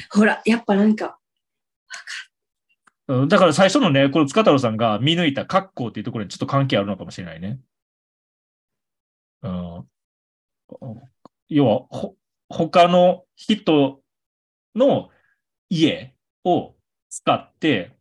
[0.09, 1.19] ほら、やっぱなんか、
[3.07, 7.59] うんだから最初のね、この塚太郎さんが見抜いた格好っていうところにちょっと関係あるのかもしれないね。
[9.43, 9.85] うん、
[11.49, 12.15] 要は、ほ、
[12.51, 14.01] 他の人
[14.75, 15.09] の
[15.69, 16.75] 家を
[17.09, 17.95] 使って、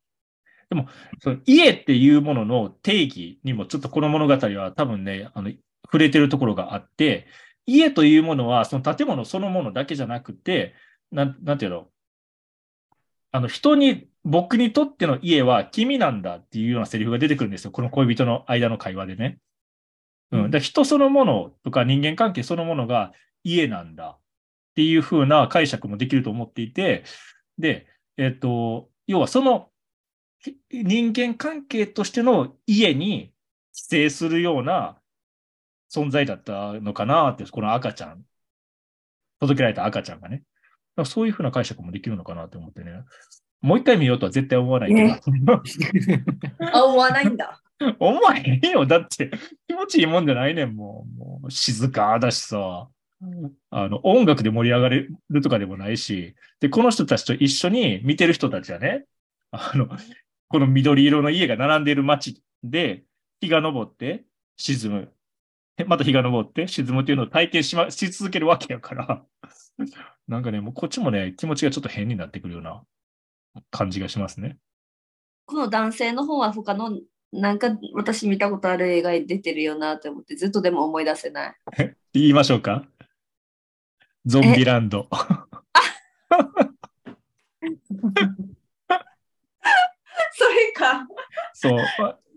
[0.68, 0.86] でも、
[1.20, 5.51] その家っていうものの定義にもちょっとこの物語は多分ね、あの、
[5.84, 7.26] 触れてるところがあって、
[7.66, 10.74] 家というものはその建物そのものだけじゃなくて、
[11.11, 11.88] なん、なんていうの、
[13.32, 17.70] あの、人に、僕にとっての家は君なんだっていうようなセリフが出てくるんですよ。
[17.70, 19.38] この恋人の間の会話でね。
[20.30, 20.51] うん。
[20.51, 23.12] で人そのものとか人間関係そのものが
[23.44, 24.18] 家なんだ
[24.81, 27.05] っていう風な解釈もできると思っていて、
[27.59, 29.68] で、えっと、要はその
[30.39, 33.35] ひ人間関係としての家に
[33.74, 34.97] 寄生するような
[35.93, 38.24] 存在だったのかなって、この赤ちゃん、
[39.39, 40.45] 届けられた赤ちゃんがね。
[41.05, 42.93] そういう風な解釈もできるのかなと思ってね。
[43.61, 45.62] もう一回見ようとは絶対思わないけど。
[46.72, 47.61] あ、思わないんだ。
[47.99, 48.87] 思わへんよ。
[48.87, 49.31] だって
[49.66, 51.18] 気持ちいいもんじゃないねん、もう。
[51.18, 52.89] もう静かだしさ。
[53.70, 56.34] あの、音楽で盛り上がれるとかでもないし。
[56.60, 59.04] で、この人たちと一緒に見てる人たちはね、
[59.50, 59.88] あの、
[60.48, 63.04] この緑色の家が並んでいる街で、
[63.40, 64.24] 日が昇って
[64.56, 65.12] 沈む。
[65.76, 69.24] でまた日が昇って沈むっていうのを体験し,、ま、し続けるわけやから。
[70.28, 72.82] なんかね、もうこっちもね、気持ちがちょっと変になってくるような
[73.70, 74.58] 感じがしますね。
[75.46, 77.00] この男性の方は他の、
[77.32, 81.54] なんか私見たことある映画に出てるよなって思って、ずっとでも思い出せない。
[82.12, 82.86] 言いましょうか？
[84.26, 85.08] ゾンビランド。
[90.32, 91.06] それか。
[91.54, 91.78] そう。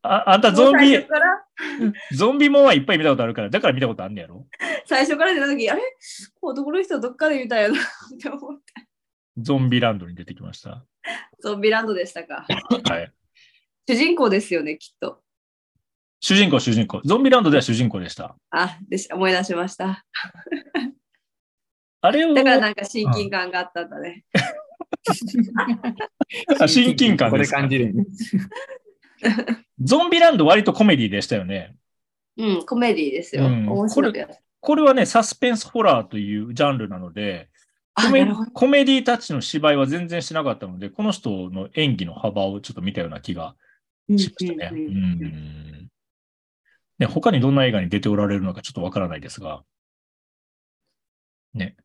[0.05, 0.97] ああんたゾンビ
[2.11, 4.45] ゾンビもんはいっぱい見たことあるから、だから見たことあんねやろ？
[4.86, 5.81] 最初から出た時、あれ？
[6.41, 7.84] 男の人どっかで見たよなっ
[8.21, 8.63] て思って。
[9.38, 10.84] ゾンビランドに出てきました。
[11.41, 12.45] ゾンビランドでしたか。
[12.89, 13.13] はい。
[13.88, 15.21] 主人公ですよね、きっと。
[16.19, 17.01] 主人公、主人公。
[17.05, 18.36] ゾンビランドでは主人公でした。
[18.49, 20.03] あ、でし思い出しました。
[22.06, 24.26] あれを、だからなんか親近感があったんだね。
[26.60, 27.60] あ親近感これですか？
[27.62, 27.93] 感じる。
[29.82, 31.76] ゾンビランド割とコメディでしたよね。
[32.38, 33.45] うん、コメディですよ。
[33.45, 34.38] うん面白いやつ。
[34.60, 37.49] これはね、サスペンスホラーというジャンルなので、
[37.93, 38.28] あ、コメ。
[38.54, 43.56] コメディタッチの芝居は全然しなかったので、この人の演技の幅をちょっと見たような気が
[44.10, 44.78] うんしましたね。
[44.78, 45.89] うん
[46.99, 49.64] ね他にどんな映画に出ておられるのかちょっとわからないですが。
[51.54, 51.76] ね。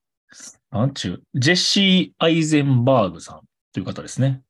[0.70, 3.40] なんちゅう、ジェシー・アイゼンバーグさん
[3.72, 4.42] という方ですね。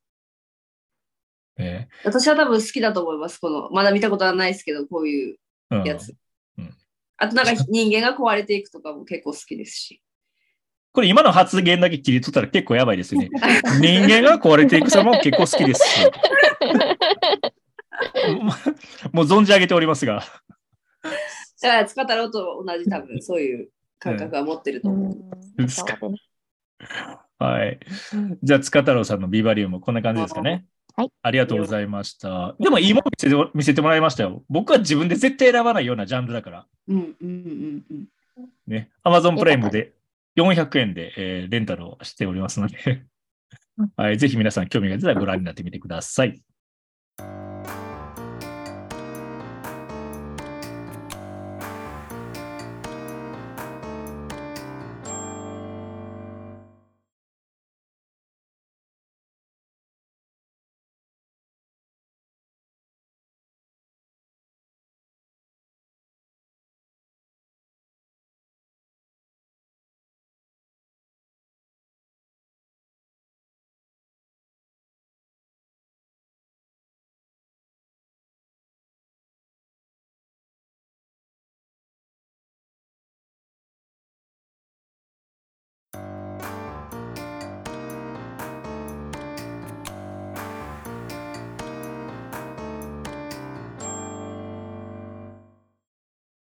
[1.58, 3.38] え私は多分好きだと思います。
[3.38, 6.14] この、まだ見たことはないですけど、こういうーうんやつ。
[6.58, 6.74] うん
[7.20, 10.00] あとなんか人間が壊れていくとかも結構好きですし。
[10.92, 13.28] これ今の発言だけ切り取ったら結構やばいですよね。
[13.82, 16.04] 人間が壊れていく様も結構好きですし。
[18.40, 18.52] も
[19.12, 20.24] うもう存じ上げておりますが。
[21.60, 23.68] だから塚太郎と同じ多分そういう
[23.98, 25.62] 感覚は持ってると思う。
[25.62, 25.98] ですか
[27.38, 27.78] はい。
[28.42, 30.66] じゃあ、塚太郎さんのビバリウム、こんな感じですかね。
[30.96, 31.12] はい。
[31.22, 32.56] ありがとうございました。
[32.58, 34.44] でも、いいもの見せて見せてもらいましたよ。
[34.48, 36.66] 僕は自分で絶対選ばないようなジャンルだから。
[36.88, 38.08] うんうんうんうん。
[38.66, 38.90] ね。
[39.04, 39.92] Amazon プライムで
[40.36, 43.04] 400円で、えーレンタルをしておりますので、
[43.96, 44.18] はい。
[44.18, 46.42] ぜひ皆さん興味が出たらご覧になってみてください。